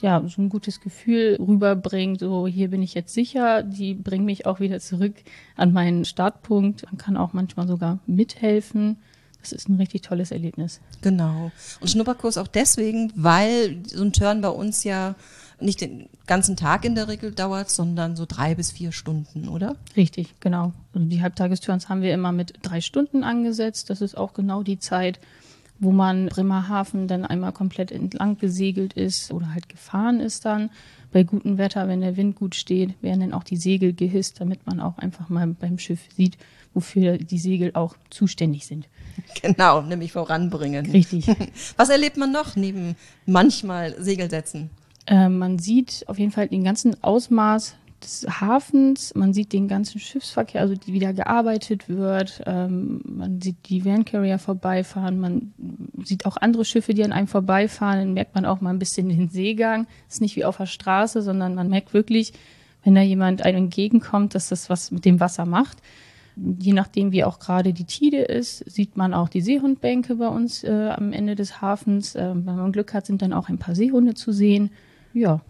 ja, 0.00 0.22
so 0.26 0.42
ein 0.42 0.48
gutes 0.48 0.80
Gefühl 0.80 1.36
rüberbringt, 1.40 2.20
so 2.20 2.46
hier 2.46 2.68
bin 2.68 2.82
ich 2.82 2.94
jetzt 2.94 3.14
sicher, 3.14 3.62
die 3.62 3.94
bringen 3.94 4.26
mich 4.26 4.46
auch 4.46 4.60
wieder 4.60 4.78
zurück 4.78 5.14
an 5.56 5.72
meinen 5.72 6.04
Startpunkt. 6.04 6.84
Man 6.84 6.98
kann 6.98 7.16
auch 7.16 7.32
manchmal 7.32 7.66
sogar 7.66 7.98
mithelfen. 8.06 8.98
Das 9.40 9.52
ist 9.52 9.68
ein 9.68 9.76
richtig 9.76 10.02
tolles 10.02 10.30
Erlebnis. 10.30 10.80
Genau. 11.02 11.52
Und 11.80 11.88
Schnupperkurs 11.88 12.38
auch 12.38 12.48
deswegen, 12.48 13.12
weil 13.14 13.82
so 13.86 14.02
ein 14.02 14.12
Turn 14.12 14.40
bei 14.40 14.48
uns 14.48 14.84
ja 14.84 15.14
nicht 15.60 15.80
den 15.80 16.08
ganzen 16.26 16.56
Tag 16.56 16.84
in 16.84 16.94
der 16.94 17.08
Regel 17.08 17.32
dauert, 17.32 17.70
sondern 17.70 18.16
so 18.16 18.26
drei 18.26 18.54
bis 18.54 18.72
vier 18.72 18.92
Stunden, 18.92 19.48
oder? 19.48 19.76
Richtig, 19.96 20.34
genau. 20.40 20.72
Also 20.92 21.06
die 21.06 21.22
Halbtagesturns 21.22 21.88
haben 21.88 22.02
wir 22.02 22.12
immer 22.12 22.32
mit 22.32 22.54
drei 22.62 22.80
Stunden 22.80 23.24
angesetzt. 23.24 23.88
Das 23.88 24.00
ist 24.00 24.16
auch 24.16 24.34
genau 24.34 24.62
die 24.62 24.78
Zeit, 24.78 25.18
wo 25.78 25.92
man 25.92 26.26
Bremerhaven 26.26 27.08
dann 27.08 27.24
einmal 27.24 27.52
komplett 27.52 27.90
entlang 27.90 28.38
gesegelt 28.38 28.92
ist 28.92 29.32
oder 29.32 29.52
halt 29.54 29.68
gefahren 29.68 30.20
ist 30.20 30.44
dann. 30.44 30.70
Bei 31.12 31.22
gutem 31.22 31.56
Wetter, 31.56 31.88
wenn 31.88 32.00
der 32.00 32.16
Wind 32.16 32.36
gut 32.36 32.54
steht, 32.54 33.00
werden 33.02 33.20
dann 33.20 33.32
auch 33.32 33.44
die 33.44 33.56
Segel 33.56 33.92
gehisst, 33.94 34.40
damit 34.40 34.66
man 34.66 34.80
auch 34.80 34.98
einfach 34.98 35.28
mal 35.28 35.46
beim 35.46 35.78
Schiff 35.78 36.00
sieht, 36.14 36.36
wofür 36.76 37.16
die 37.16 37.38
Segel 37.38 37.72
auch 37.74 37.96
zuständig 38.10 38.66
sind. 38.66 38.88
Genau, 39.42 39.80
nämlich 39.80 40.12
voranbringen. 40.12 40.90
Richtig. 40.90 41.26
Was 41.76 41.88
erlebt 41.88 42.18
man 42.18 42.32
noch 42.32 42.54
neben 42.54 42.96
manchmal 43.24 43.94
Segelsätzen? 43.98 44.70
Äh, 45.06 45.30
man 45.30 45.58
sieht 45.58 46.04
auf 46.06 46.18
jeden 46.18 46.32
Fall 46.32 46.48
den 46.48 46.64
ganzen 46.64 47.02
Ausmaß 47.02 47.76
des 48.02 48.26
Hafens, 48.28 49.14
man 49.14 49.32
sieht 49.32 49.52
den 49.52 49.68
ganzen 49.68 50.00
Schiffsverkehr, 50.00 50.60
also 50.60 50.74
die 50.74 50.92
wieder 50.92 51.14
gearbeitet 51.14 51.88
wird, 51.88 52.42
ähm, 52.44 53.00
man 53.04 53.40
sieht 53.40 53.56
die 53.68 53.84
Vancarrier 53.84 54.38
vorbeifahren, 54.38 55.18
man 55.18 55.54
sieht 56.04 56.26
auch 56.26 56.36
andere 56.36 56.64
Schiffe, 56.66 56.92
die 56.92 57.04
an 57.04 57.12
einem 57.12 57.26
vorbeifahren, 57.26 57.98
dann 57.98 58.12
merkt 58.14 58.34
man 58.34 58.44
auch 58.44 58.60
mal 58.60 58.70
ein 58.70 58.78
bisschen 58.78 59.08
den 59.08 59.30
Seegang. 59.30 59.86
ist 60.08 60.20
nicht 60.20 60.36
wie 60.36 60.44
auf 60.44 60.58
der 60.58 60.66
Straße, 60.66 61.22
sondern 61.22 61.54
man 61.54 61.70
merkt 61.70 61.94
wirklich, 61.94 62.32
wenn 62.84 62.94
da 62.94 63.00
jemand 63.00 63.42
einem 63.42 63.64
entgegenkommt, 63.64 64.34
dass 64.34 64.48
das 64.48 64.70
was 64.70 64.90
mit 64.90 65.04
dem 65.04 65.18
Wasser 65.18 65.46
macht. 65.46 65.78
Je 66.36 66.74
nachdem, 66.74 67.12
wie 67.12 67.24
auch 67.24 67.38
gerade 67.38 67.72
die 67.72 67.84
Tide 67.84 68.18
ist, 68.18 68.58
sieht 68.70 68.96
man 68.96 69.14
auch 69.14 69.28
die 69.30 69.40
Seehundbänke 69.40 70.16
bei 70.16 70.28
uns 70.28 70.64
äh, 70.64 70.90
am 70.94 71.12
Ende 71.12 71.34
des 71.34 71.62
Hafens. 71.62 72.14
Ähm, 72.14 72.44
wenn 72.44 72.56
man 72.56 72.72
Glück 72.72 72.92
hat, 72.92 73.06
sind 73.06 73.22
dann 73.22 73.32
auch 73.32 73.48
ein 73.48 73.58
paar 73.58 73.74
Seehunde 73.74 74.14
zu 74.14 74.32
sehen. 74.32 74.70
Ja, 75.14 75.40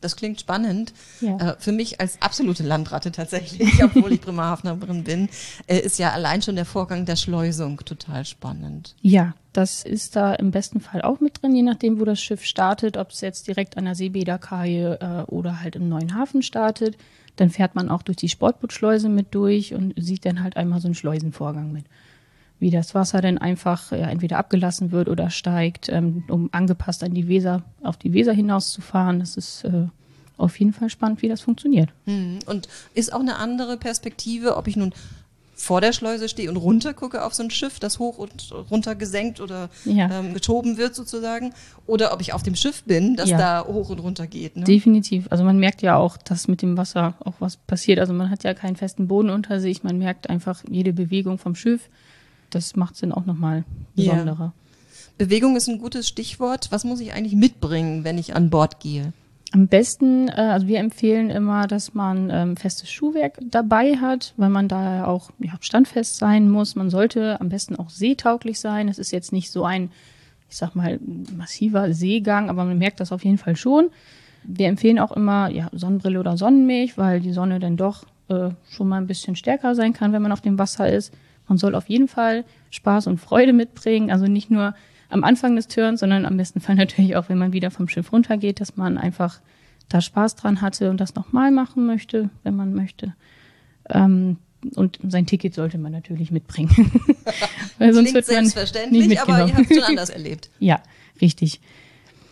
Das 0.00 0.16
klingt 0.16 0.40
spannend. 0.40 0.92
Ja. 1.20 1.36
Äh, 1.36 1.56
für 1.58 1.72
mich 1.72 2.00
als 2.00 2.20
absolute 2.20 2.62
Landratte 2.62 3.12
tatsächlich, 3.12 3.82
obwohl 3.82 4.12
ich 4.12 4.20
Bremerhavenerin 4.20 5.04
bin, 5.04 5.28
äh, 5.66 5.78
ist 5.78 5.98
ja 5.98 6.12
allein 6.12 6.42
schon 6.42 6.56
der 6.56 6.66
Vorgang 6.66 7.06
der 7.06 7.16
Schleusung 7.16 7.78
total 7.78 8.24
spannend. 8.24 8.94
Ja, 9.00 9.34
das 9.52 9.84
ist 9.84 10.16
da 10.16 10.34
im 10.34 10.50
besten 10.50 10.80
Fall 10.80 11.00
auch 11.02 11.20
mit 11.20 11.42
drin, 11.42 11.54
je 11.56 11.62
nachdem, 11.62 11.98
wo 11.98 12.04
das 12.04 12.20
Schiff 12.20 12.44
startet, 12.44 12.96
ob 12.98 13.10
es 13.10 13.22
jetzt 13.22 13.48
direkt 13.48 13.78
an 13.78 13.86
der 13.86 13.94
Seebäderkaje 13.94 14.98
äh, 15.00 15.30
oder 15.30 15.60
halt 15.60 15.76
im 15.76 15.88
neuen 15.88 16.14
Hafen 16.14 16.42
startet. 16.42 16.98
Dann 17.36 17.50
fährt 17.50 17.74
man 17.74 17.88
auch 17.88 18.02
durch 18.02 18.16
die 18.16 18.28
Sportbootschleuse 18.28 19.08
mit 19.08 19.34
durch 19.34 19.74
und 19.74 19.94
sieht 19.96 20.24
dann 20.26 20.42
halt 20.42 20.56
einmal 20.56 20.80
so 20.80 20.88
einen 20.88 20.94
Schleusenvorgang 20.94 21.72
mit. 21.72 21.84
Wie 22.58 22.70
das 22.70 22.94
Wasser 22.94 23.20
dann 23.20 23.36
einfach 23.38 23.92
ja, 23.92 24.08
entweder 24.08 24.38
abgelassen 24.38 24.90
wird 24.90 25.08
oder 25.08 25.28
steigt, 25.30 25.88
ähm, 25.90 26.24
um 26.28 26.48
angepasst 26.52 27.04
an 27.04 27.12
die 27.12 27.28
Weser, 27.28 27.62
auf 27.82 27.96
die 27.98 28.12
Weser 28.14 28.32
hinauszufahren. 28.32 29.20
Das 29.20 29.36
ist 29.36 29.64
äh, 29.64 29.88
auf 30.38 30.58
jeden 30.58 30.72
Fall 30.72 30.88
spannend, 30.88 31.20
wie 31.22 31.28
das 31.28 31.40
funktioniert. 31.42 31.90
Mhm. 32.06 32.38
Und 32.46 32.68
ist 32.94 33.12
auch 33.12 33.20
eine 33.20 33.36
andere 33.36 33.76
Perspektive, 33.76 34.56
ob 34.56 34.68
ich 34.68 34.76
nun 34.76 34.94
vor 35.58 35.80
der 35.80 35.94
Schleuse 35.94 36.28
stehe 36.28 36.50
und 36.50 36.58
runter 36.58 36.92
gucke 36.92 37.24
auf 37.24 37.32
so 37.32 37.42
ein 37.42 37.50
Schiff, 37.50 37.78
das 37.80 37.98
hoch 37.98 38.18
und 38.18 38.52
runter 38.70 38.94
gesenkt 38.94 39.40
oder 39.40 39.70
Ja. 39.86 40.10
ähm, 40.20 40.34
geschoben 40.34 40.76
wird 40.76 40.94
sozusagen, 40.94 41.54
oder 41.86 42.12
ob 42.12 42.20
ich 42.20 42.34
auf 42.34 42.42
dem 42.42 42.54
Schiff 42.54 42.84
bin, 42.84 43.16
das 43.16 43.30
Ja. 43.30 43.38
da 43.38 43.64
hoch 43.66 43.88
und 43.88 43.98
runter 44.00 44.26
geht. 44.26 44.56
Ne? 44.56 44.64
Definitiv. 44.64 45.26
Also 45.30 45.44
man 45.44 45.58
merkt 45.58 45.80
ja 45.80 45.96
auch, 45.96 46.18
dass 46.18 46.46
mit 46.46 46.60
dem 46.60 46.76
Wasser 46.76 47.14
auch 47.24 47.34
was 47.38 47.56
passiert. 47.56 47.98
Also 48.00 48.12
man 48.12 48.28
hat 48.28 48.44
ja 48.44 48.52
keinen 48.52 48.76
festen 48.76 49.08
Boden 49.08 49.30
unter 49.30 49.58
sich. 49.60 49.82
Man 49.82 49.96
merkt 49.96 50.28
einfach 50.28 50.62
jede 50.70 50.92
Bewegung 50.92 51.38
vom 51.38 51.54
Schiff. 51.54 51.88
Das 52.56 52.76
macht 52.76 52.94
es 52.94 53.00
dann 53.00 53.12
auch 53.12 53.26
nochmal 53.26 53.64
Ja. 53.94 54.12
besonderer. 54.12 54.52
Bewegung 55.18 55.56
ist 55.56 55.68
ein 55.68 55.78
gutes 55.78 56.08
Stichwort. 56.08 56.68
Was 56.70 56.84
muss 56.84 57.00
ich 57.00 57.12
eigentlich 57.14 57.34
mitbringen, 57.34 58.04
wenn 58.04 58.18
ich 58.18 58.36
an 58.36 58.50
Bord 58.50 58.80
gehe? 58.80 59.12
Am 59.52 59.68
besten, 59.68 60.28
äh, 60.28 60.32
also 60.32 60.66
wir 60.66 60.78
empfehlen 60.80 61.30
immer, 61.30 61.66
dass 61.66 61.94
man 61.94 62.28
ähm, 62.30 62.56
festes 62.56 62.90
Schuhwerk 62.90 63.38
dabei 63.50 63.96
hat, 63.96 64.34
weil 64.36 64.50
man 64.50 64.68
da 64.68 64.96
ja 64.96 65.06
auch 65.06 65.30
ja, 65.38 65.52
standfest 65.60 66.16
sein 66.16 66.50
muss. 66.50 66.74
Man 66.74 66.90
sollte 66.90 67.40
am 67.40 67.48
besten 67.48 67.76
auch 67.76 67.88
seetauglich 67.88 68.58
sein. 68.60 68.88
Es 68.88 68.98
ist 68.98 69.12
jetzt 69.12 69.32
nicht 69.32 69.50
so 69.50 69.64
ein, 69.64 69.90
ich 70.50 70.56
sag 70.56 70.74
mal, 70.74 70.98
massiver 71.34 71.94
Seegang, 71.94 72.50
aber 72.50 72.64
man 72.64 72.76
merkt 72.76 73.00
das 73.00 73.12
auf 73.12 73.24
jeden 73.24 73.38
Fall 73.38 73.56
schon. 73.56 73.88
Wir 74.44 74.68
empfehlen 74.68 74.98
auch 74.98 75.12
immer 75.12 75.48
ja, 75.48 75.68
Sonnenbrille 75.72 76.20
oder 76.20 76.36
Sonnenmilch, 76.36 76.98
weil 76.98 77.20
die 77.20 77.32
Sonne 77.32 77.58
dann 77.58 77.76
doch 77.76 78.04
äh, 78.28 78.50
schon 78.68 78.88
mal 78.88 78.98
ein 78.98 79.06
bisschen 79.06 79.36
stärker 79.36 79.74
sein 79.74 79.92
kann, 79.92 80.12
wenn 80.12 80.22
man 80.22 80.32
auf 80.32 80.40
dem 80.42 80.58
Wasser 80.58 80.92
ist. 80.92 81.12
Man 81.48 81.58
soll 81.58 81.74
auf 81.74 81.88
jeden 81.88 82.08
Fall 82.08 82.44
Spaß 82.70 83.06
und 83.06 83.18
Freude 83.18 83.52
mitbringen, 83.52 84.10
also 84.10 84.26
nicht 84.26 84.50
nur 84.50 84.74
am 85.08 85.24
Anfang 85.24 85.54
des 85.56 85.68
Turns, 85.68 86.00
sondern 86.00 86.26
am 86.26 86.36
besten 86.36 86.60
Fall 86.60 86.74
natürlich 86.76 87.16
auch, 87.16 87.28
wenn 87.28 87.38
man 87.38 87.52
wieder 87.52 87.70
vom 87.70 87.88
Schiff 87.88 88.12
runtergeht, 88.12 88.60
dass 88.60 88.76
man 88.76 88.98
einfach 88.98 89.40
da 89.88 90.00
Spaß 90.00 90.34
dran 90.34 90.60
hatte 90.60 90.90
und 90.90 91.00
das 91.00 91.14
nochmal 91.14 91.50
machen 91.52 91.86
möchte, 91.86 92.30
wenn 92.42 92.56
man 92.56 92.74
möchte. 92.74 93.14
Ähm, 93.88 94.38
und 94.74 94.98
sein 95.06 95.26
Ticket 95.26 95.54
sollte 95.54 95.78
man 95.78 95.92
natürlich 95.92 96.32
mitbringen. 96.32 96.70
Weil 97.78 97.92
sonst 97.92 98.10
Klingt 98.10 98.14
wird 98.14 98.26
man 98.26 98.46
selbstverständlich, 98.46 99.08
nicht 99.08 99.20
aber 99.20 99.46
ihr 99.46 99.56
habt 99.56 99.70
es 99.70 99.76
schon 99.76 99.84
anders 99.86 100.10
erlebt. 100.10 100.50
Ja, 100.58 100.82
richtig. 101.20 101.60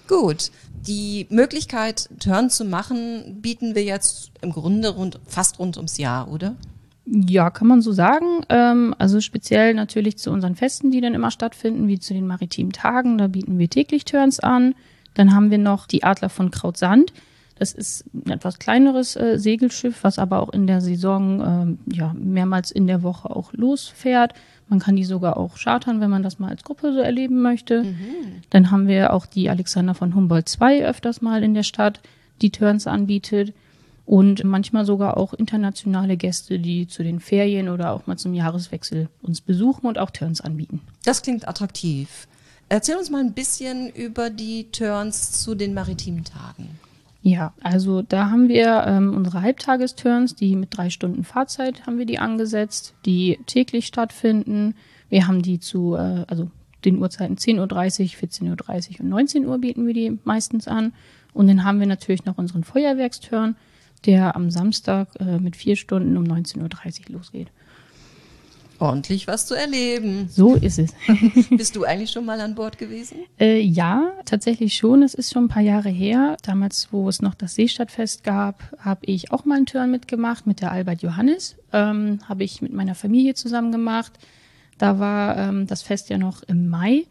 Gut. 0.08 0.50
Die 0.86 1.26
Möglichkeit, 1.30 2.10
Turn 2.18 2.50
zu 2.50 2.64
machen, 2.64 3.38
bieten 3.40 3.74
wir 3.74 3.84
jetzt 3.84 4.32
im 4.42 4.50
Grunde 4.50 4.88
rund, 4.90 5.20
fast 5.26 5.58
rund 5.58 5.76
ums 5.76 5.96
Jahr, 5.96 6.30
oder? 6.30 6.56
Ja, 7.06 7.50
kann 7.50 7.68
man 7.68 7.82
so 7.82 7.92
sagen. 7.92 8.44
Ähm, 8.48 8.94
also 8.98 9.20
speziell 9.20 9.74
natürlich 9.74 10.16
zu 10.18 10.30
unseren 10.30 10.54
Festen, 10.54 10.90
die 10.90 11.00
dann 11.00 11.14
immer 11.14 11.30
stattfinden, 11.30 11.86
wie 11.86 11.98
zu 11.98 12.14
den 12.14 12.26
maritimen 12.26 12.72
Tagen. 12.72 13.18
Da 13.18 13.26
bieten 13.26 13.58
wir 13.58 13.68
täglich 13.68 14.04
Turns 14.04 14.40
an. 14.40 14.74
Dann 15.14 15.34
haben 15.34 15.50
wir 15.50 15.58
noch 15.58 15.86
die 15.86 16.02
Adler 16.02 16.30
von 16.30 16.50
Krautsand. 16.50 17.12
Das 17.56 17.72
ist 17.72 18.04
ein 18.12 18.30
etwas 18.30 18.58
kleineres 18.58 19.14
äh, 19.16 19.38
Segelschiff, 19.38 20.02
was 20.02 20.18
aber 20.18 20.40
auch 20.40 20.52
in 20.52 20.66
der 20.66 20.80
Saison 20.80 21.40
ähm, 21.40 21.78
ja, 21.86 22.12
mehrmals 22.18 22.70
in 22.70 22.86
der 22.86 23.02
Woche 23.02 23.30
auch 23.30 23.52
losfährt. 23.52 24.34
Man 24.68 24.80
kann 24.80 24.96
die 24.96 25.04
sogar 25.04 25.36
auch 25.36 25.56
chartern, 25.56 26.00
wenn 26.00 26.10
man 26.10 26.22
das 26.22 26.38
mal 26.38 26.48
als 26.48 26.64
Gruppe 26.64 26.92
so 26.92 27.00
erleben 27.00 27.42
möchte. 27.42 27.82
Dann 28.50 28.70
haben 28.70 28.88
wir 28.88 29.12
auch 29.12 29.26
die 29.26 29.50
Alexander 29.50 29.94
von 29.94 30.14
Humboldt 30.14 30.48
2 30.48 30.86
öfters 30.86 31.20
mal 31.20 31.44
in 31.44 31.54
der 31.54 31.62
Stadt, 31.62 32.00
die 32.40 32.50
Turns 32.50 32.86
anbietet. 32.86 33.52
Und 34.06 34.44
manchmal 34.44 34.84
sogar 34.84 35.16
auch 35.16 35.32
internationale 35.32 36.16
Gäste, 36.16 36.58
die 36.58 36.86
zu 36.86 37.02
den 37.02 37.20
Ferien 37.20 37.70
oder 37.70 37.92
auch 37.92 38.06
mal 38.06 38.18
zum 38.18 38.34
Jahreswechsel 38.34 39.08
uns 39.22 39.40
besuchen 39.40 39.86
und 39.86 39.98
auch 39.98 40.10
Turns 40.10 40.42
anbieten. 40.42 40.82
Das 41.04 41.22
klingt 41.22 41.48
attraktiv. 41.48 42.28
Erzähl 42.68 42.96
uns 42.96 43.10
mal 43.10 43.20
ein 43.20 43.32
bisschen 43.32 43.90
über 43.90 44.30
die 44.30 44.70
Turns 44.72 45.42
zu 45.42 45.54
den 45.54 45.74
maritimen 45.74 46.24
Tagen. 46.24 46.78
Ja, 47.22 47.54
also 47.62 48.02
da 48.02 48.30
haben 48.30 48.48
wir 48.48 48.84
ähm, 48.86 49.14
unsere 49.16 49.40
Halbtagesturns, 49.40 50.34
die 50.34 50.56
mit 50.56 50.76
drei 50.76 50.90
Stunden 50.90 51.24
Fahrzeit 51.24 51.86
haben 51.86 51.96
wir 51.96 52.04
die 52.04 52.18
angesetzt, 52.18 52.92
die 53.06 53.38
täglich 53.46 53.86
stattfinden. 53.86 54.74
Wir 55.08 55.26
haben 55.26 55.40
die 55.40 55.58
zu, 55.58 55.94
äh, 55.94 56.24
also 56.28 56.50
den 56.84 56.98
Uhrzeiten 56.98 57.36
10.30 57.36 57.60
Uhr, 57.60 58.28
14.30 58.28 58.92
Uhr 58.92 59.00
und 59.00 59.08
19 59.08 59.46
Uhr 59.46 59.56
bieten 59.56 59.86
wir 59.86 59.94
die 59.94 60.18
meistens 60.24 60.68
an. 60.68 60.92
Und 61.32 61.48
dann 61.48 61.64
haben 61.64 61.80
wir 61.80 61.86
natürlich 61.86 62.26
noch 62.26 62.36
unseren 62.36 62.62
Feuerwerksturn, 62.62 63.56
der 64.06 64.36
am 64.36 64.50
Samstag 64.50 65.08
äh, 65.18 65.38
mit 65.38 65.56
vier 65.56 65.76
Stunden 65.76 66.16
um 66.16 66.24
19.30 66.24 66.60
Uhr 67.10 67.16
losgeht. 67.16 67.48
Ordentlich 68.80 69.28
was 69.28 69.46
zu 69.46 69.54
erleben. 69.54 70.28
So 70.28 70.54
ist 70.56 70.78
es. 70.78 70.92
Bist 71.50 71.76
du 71.76 71.84
eigentlich 71.84 72.10
schon 72.10 72.24
mal 72.24 72.40
an 72.40 72.54
Bord 72.54 72.76
gewesen? 72.76 73.18
Äh, 73.38 73.60
ja, 73.60 74.12
tatsächlich 74.24 74.74
schon. 74.74 75.02
Es 75.02 75.14
ist 75.14 75.32
schon 75.32 75.44
ein 75.44 75.48
paar 75.48 75.62
Jahre 75.62 75.88
her. 75.88 76.36
Damals, 76.42 76.88
wo 76.90 77.08
es 77.08 77.22
noch 77.22 77.34
das 77.34 77.54
Seestadtfest 77.54 78.24
gab, 78.24 78.62
habe 78.78 79.00
ich 79.06 79.32
auch 79.32 79.44
mal 79.44 79.56
einen 79.56 79.66
Turn 79.66 79.90
mitgemacht 79.90 80.46
mit 80.46 80.60
der 80.60 80.72
Albert 80.72 81.02
Johannes. 81.02 81.56
Ähm, 81.72 82.18
habe 82.28 82.42
ich 82.42 82.62
mit 82.62 82.72
meiner 82.72 82.94
Familie 82.94 83.34
zusammen 83.34 83.70
gemacht. 83.70 84.12
Da 84.78 84.98
war 84.98 85.36
ähm, 85.36 85.66
das 85.66 85.82
Fest 85.82 86.10
ja 86.10 86.18
noch 86.18 86.42
im 86.42 86.68
Mai. 86.68 87.04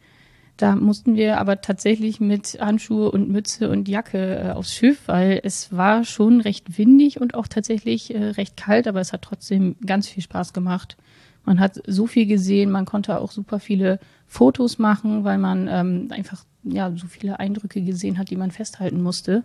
Da 0.58 0.76
mussten 0.76 1.16
wir 1.16 1.39
aber 1.39 1.62
tatsächlich 1.62 2.20
mit 2.20 2.58
Handschuhe 2.60 3.10
und 3.10 3.28
Mütze 3.30 3.70
und 3.70 3.88
Jacke 3.88 4.36
äh, 4.36 4.52
aufs 4.52 4.74
Schiff, 4.74 5.08
weil 5.08 5.39
es 5.44 5.76
war 5.76 6.04
schon 6.04 6.42
recht 6.42 6.78
windig 6.78 7.20
und 7.20 7.34
auch 7.34 7.48
tatsächlich 7.48 8.13
äh, 8.13 8.24
recht 8.24 8.56
kalt, 8.56 8.88
aber 8.88 9.02
es 9.02 9.13
hat 9.13 9.24
trotzdem 9.24 9.76
ganz 9.84 10.08
viel 10.08 10.22
Spaß 10.22 10.54
gemacht. 10.54 10.96
Man 11.44 11.60
hat 11.60 11.82
so 11.88 12.06
viel 12.08 12.28
gesehen, 12.28 12.72
man 12.72 12.86
konnte 12.86 13.20
auch 13.20 13.32
super 13.32 13.60
viele 13.60 14.00
Fotos 14.28 14.78
machen, 14.78 15.24
weil 15.24 15.39
man 15.39 15.68
ähm, 15.68 16.08
einfach 16.12 16.46
ja 16.63 16.92
so 16.96 17.08
viele 17.08 17.39
Eindrücke 17.39 17.82
gesehen 17.82 18.18
hat, 18.18 18.30
die 18.30 18.38
man 18.38 18.52
festhalten 18.52 19.02
musste. 19.02 19.44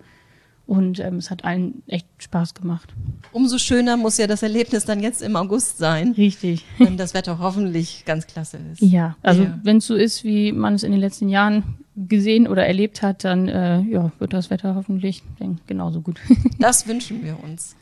Und 0.68 1.00
ähm, 1.00 1.16
es 1.16 1.30
hat 1.30 1.44
allen 1.44 1.82
echt 1.86 2.06
Spaß 2.18 2.52
gemacht. 2.52 2.92
Umso 3.32 3.56
schöner 3.56 3.96
muss 3.96 4.18
ja 4.18 4.26
das 4.26 4.42
Erlebnis 4.42 4.84
dann 4.84 5.02
jetzt 5.02 5.22
im 5.22 5.34
August 5.34 5.78
sein, 5.78 6.12
Richtig. 6.12 6.66
wenn 6.76 6.98
das 6.98 7.14
Wetter 7.14 7.38
hoffentlich 7.38 8.04
ganz 8.04 8.26
klasse 8.26 8.58
ist. 8.70 8.82
Ja, 8.82 9.16
also 9.22 9.44
Ja. 9.44 9.58
wenn 9.64 9.78
es 9.78 9.86
so 9.86 9.94
ist, 9.94 10.24
wie 10.24 10.52
man 10.52 10.74
es 10.74 10.82
in 10.82 10.92
den 10.92 11.00
letzten 11.00 11.30
Jahren 11.30 11.78
gesehen 11.96 12.46
oder 12.46 12.66
erlebt 12.66 13.00
hat, 13.00 13.24
dann 13.24 13.48
äh, 13.48 13.80
ja, 13.80 14.12
wird 14.18 14.34
das 14.34 14.50
Wetter 14.50 14.74
hoffentlich 14.74 15.22
dann 15.38 15.58
genauso 15.66 16.02
gut. 16.02 16.20
Das 16.58 16.86
wünschen 16.86 17.24
wir 17.24 17.42
uns. 17.42 17.74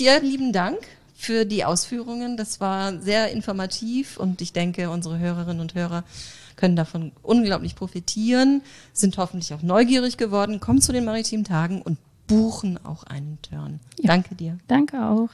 Dir 0.00 0.20
lieben 0.20 0.52
Dank 0.52 0.78
für 1.14 1.44
die 1.44 1.64
Ausführungen. 1.64 2.36
Das 2.36 2.60
war 2.60 2.98
sehr 3.00 3.30
informativ 3.30 4.16
und 4.16 4.42
ich 4.42 4.52
denke, 4.52 4.90
unsere 4.90 5.20
Hörerinnen 5.20 5.60
und 5.60 5.74
Hörer 5.76 6.02
können 6.56 6.74
davon 6.74 7.12
unglaublich 7.22 7.76
profitieren, 7.76 8.62
sind 8.92 9.16
hoffentlich 9.18 9.54
auch 9.54 9.62
neugierig 9.62 10.16
geworden, 10.16 10.58
kommen 10.58 10.80
zu 10.80 10.92
den 10.92 11.04
maritimen 11.04 11.44
Tagen 11.44 11.80
und 11.80 11.96
buchen 12.28 12.78
auch 12.84 13.02
einen 13.02 13.38
Turn. 13.42 13.80
Ja. 13.98 14.06
Danke 14.06 14.36
dir. 14.36 14.58
Danke 14.68 15.02
auch. 15.04 15.30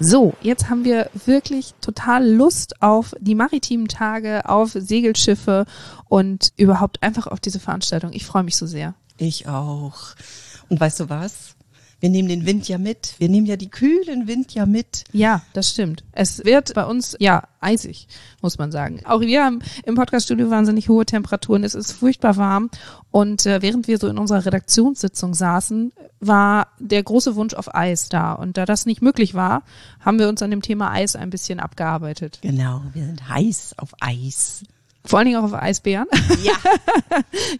So, 0.00 0.34
jetzt 0.42 0.70
haben 0.70 0.84
wir 0.84 1.10
wirklich 1.26 1.74
total 1.80 2.24
Lust 2.24 2.80
auf 2.82 3.16
die 3.18 3.34
maritimen 3.34 3.88
Tage, 3.88 4.48
auf 4.48 4.70
Segelschiffe 4.70 5.66
und 6.08 6.52
überhaupt 6.56 7.02
einfach 7.02 7.26
auf 7.26 7.40
diese 7.40 7.58
Veranstaltung. 7.58 8.12
Ich 8.12 8.24
freue 8.24 8.44
mich 8.44 8.56
so 8.56 8.66
sehr. 8.66 8.94
Ich 9.16 9.48
auch. 9.48 10.14
Und 10.68 10.78
weißt 10.78 11.00
du 11.00 11.08
was? 11.08 11.56
Wir 12.00 12.10
nehmen 12.10 12.28
den 12.28 12.46
Wind 12.46 12.68
ja 12.68 12.78
mit. 12.78 13.14
Wir 13.18 13.28
nehmen 13.28 13.46
ja 13.46 13.56
die 13.56 13.70
kühlen 13.70 14.28
Wind 14.28 14.54
ja 14.54 14.66
mit. 14.66 15.04
Ja, 15.12 15.42
das 15.52 15.70
stimmt. 15.70 16.04
Es 16.12 16.44
wird 16.44 16.72
bei 16.74 16.84
uns, 16.84 17.16
ja, 17.18 17.42
eisig, 17.60 18.06
muss 18.40 18.56
man 18.56 18.70
sagen. 18.70 19.00
Auch 19.04 19.20
wir 19.20 19.44
haben 19.44 19.60
im 19.84 19.96
Podcaststudio 19.96 20.48
wahnsinnig 20.48 20.88
hohe 20.88 21.04
Temperaturen. 21.06 21.64
Es 21.64 21.74
ist 21.74 21.92
furchtbar 21.92 22.36
warm. 22.36 22.70
Und 23.10 23.46
äh, 23.46 23.62
während 23.62 23.88
wir 23.88 23.98
so 23.98 24.06
in 24.06 24.18
unserer 24.18 24.46
Redaktionssitzung 24.46 25.34
saßen, 25.34 25.92
war 26.20 26.68
der 26.78 27.02
große 27.02 27.34
Wunsch 27.34 27.54
auf 27.54 27.74
Eis 27.74 28.08
da. 28.08 28.32
Und 28.32 28.56
da 28.56 28.64
das 28.64 28.86
nicht 28.86 29.02
möglich 29.02 29.34
war, 29.34 29.64
haben 29.98 30.20
wir 30.20 30.28
uns 30.28 30.40
an 30.40 30.50
dem 30.50 30.62
Thema 30.62 30.92
Eis 30.92 31.16
ein 31.16 31.30
bisschen 31.30 31.58
abgearbeitet. 31.58 32.38
Genau, 32.42 32.82
wir 32.92 33.06
sind 33.06 33.28
heiß 33.28 33.74
auf 33.76 33.94
Eis. 34.00 34.62
Vor 35.08 35.18
allen 35.18 35.26
Dingen 35.26 35.38
auch 35.38 35.44
auf 35.44 35.54
Eisbären. 35.54 36.06
Ja. 36.42 36.52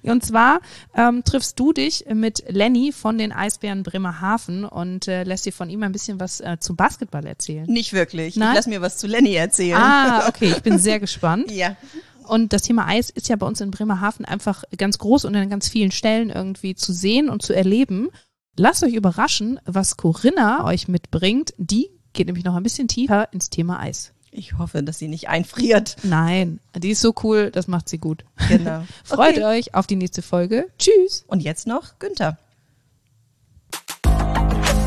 Und 0.13 0.23
zwar 0.23 0.61
ähm, 0.95 1.25
triffst 1.25 1.59
du 1.59 1.73
dich 1.73 2.05
mit 2.13 2.45
Lenny 2.47 2.93
von 2.93 3.17
den 3.17 3.33
Eisbären 3.33 3.83
Bremerhaven 3.83 4.67
und 4.67 5.09
äh, 5.09 5.25
lässt 5.25 5.47
dir 5.47 5.53
von 5.53 5.71
ihm 5.71 5.83
ein 5.83 5.93
bisschen 5.93 6.21
was 6.21 6.41
äh, 6.41 6.59
zum 6.61 6.77
Basketball 6.77 7.25
erzählen. 7.27 7.65
Nicht 7.65 7.95
wirklich. 7.95 8.37
Nein? 8.37 8.51
Ich 8.51 8.55
lass 8.57 8.67
mir 8.67 8.83
was 8.83 8.99
zu 8.99 9.07
Lenny 9.07 9.35
erzählen. 9.35 9.79
Ah, 9.81 10.25
okay, 10.29 10.53
ich 10.55 10.63
bin 10.63 10.79
sehr 10.79 11.01
gespannt. 11.01 11.51
Ja. 11.51 11.77
Und 12.25 12.53
das 12.53 12.63
Thema 12.63 12.87
Eis 12.87 13.09
ist 13.09 13.31
ja 13.31 13.37
bei 13.37 13.47
uns 13.47 13.63
in 13.63 13.71
Bremerhaven 13.71 14.27
einfach 14.27 14.65
ganz 14.77 14.99
groß 14.99 15.25
und 15.25 15.35
an 15.35 15.49
ganz 15.49 15.71
vielen 15.71 15.91
Stellen 15.91 16.29
irgendwie 16.29 16.75
zu 16.75 16.93
sehen 16.93 17.31
und 17.31 17.41
zu 17.41 17.55
erleben. 17.55 18.11
Lasst 18.57 18.85
euch 18.85 18.93
überraschen, 18.93 19.59
was 19.65 19.97
Corinna 19.97 20.67
euch 20.67 20.87
mitbringt. 20.87 21.55
Die 21.57 21.89
geht 22.13 22.27
nämlich 22.27 22.45
noch 22.45 22.57
ein 22.57 22.63
bisschen 22.63 22.89
tiefer 22.89 23.33
ins 23.33 23.49
Thema 23.49 23.81
Eis. 23.81 24.13
Ich 24.31 24.59
hoffe, 24.59 24.83
dass 24.83 24.99
sie 24.99 25.09
nicht 25.09 25.29
einfriert. 25.29 25.97
Nein, 26.03 26.61
die 26.77 26.91
ist 26.91 27.01
so 27.01 27.15
cool, 27.23 27.51
das 27.51 27.67
macht 27.67 27.89
sie 27.89 27.99
gut. 27.99 28.25
Genau. 28.49 28.85
Freut 29.05 29.37
Okay. 29.39 29.45
euch 29.45 29.75
auf 29.75 29.87
die 29.87 29.97
nächste 29.97 30.23
Folge. 30.23 30.67
Tschüss. 30.79 31.25
Und 31.29 31.43
jetzt 31.43 31.67
noch 31.67 31.99
Günther. 31.99 32.37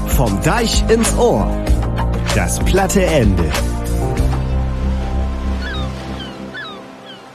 Vom 0.07 0.41
Deich 0.43 0.87
ins 0.89 1.13
Ohr. 1.15 1.49
Das 2.35 2.59
platte 2.59 3.03
Ende. 3.03 3.51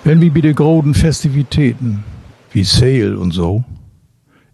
Wenn 0.05 0.21
wir 0.21 0.33
bei 0.33 0.41
de 0.41 0.55
großen 0.55 0.95
Festivitäten, 0.95 2.05
wie 2.53 2.63
Sale 2.63 3.19
und 3.19 3.33
so, 3.33 3.65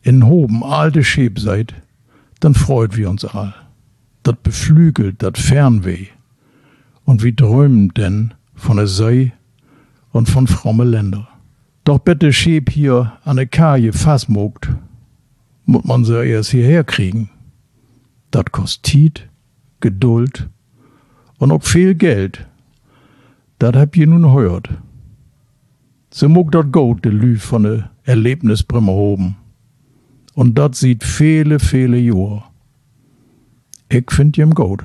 in 0.01 0.27
Hoben 0.27 0.65
alte 0.65 1.05
Schäb 1.05 1.39
seid, 1.39 1.75
dann 2.41 2.55
freut 2.55 2.97
wir 2.97 3.11
uns 3.11 3.25
all. 3.25 3.55
Dat 4.23 4.43
beflügelt 4.43 5.23
dat 5.23 5.37
Fernweh. 5.37 6.07
Und 7.05 7.23
wir 7.23 7.35
träumen 7.35 7.89
denn 7.95 8.35
von 8.55 8.77
der 8.77 8.87
See 8.87 9.33
und 10.13 10.29
von 10.29 10.47
fromme 10.47 10.85
Länder. 10.85 11.29
Doch 11.85 11.99
bitte 11.99 12.33
Schäb 12.33 12.71
hier 12.71 13.13
an 13.25 13.37
der 13.37 13.47
Kaje 13.47 13.93
fassmogt, 13.93 14.69
muss 15.67 15.85
man 15.85 16.05
sie 16.05 16.25
erst 16.25 16.51
hierher 16.51 16.85
kriegen. 16.85 17.31
Dat 18.31 18.53
kostet 18.53 19.29
Geduld 19.81 20.49
und 21.39 21.51
auch 21.51 21.63
viel 21.63 21.95
Geld. 21.95 22.47
Dat 23.59 23.77
habt 23.77 23.97
ihr 23.97 24.07
nun 24.07 24.33
hört. 24.33 24.71
So 26.11 26.29
muck 26.29 26.53
dat 26.53 26.73
Gold 26.73 27.05
de 27.05 27.11
Lü 27.11 27.37
von 27.37 27.63
de 27.65 27.83
Erlebnis 28.05 28.63
Bremerhoven. 28.63 29.37
Und 30.35 30.57
dat 30.57 30.75
sieht 30.75 31.05
viele, 31.05 31.59
viele 31.59 31.99
Jahre. 31.99 32.45
Ich 33.89 34.11
find 34.11 34.37
jem 34.37 34.55
Gold. 34.55 34.85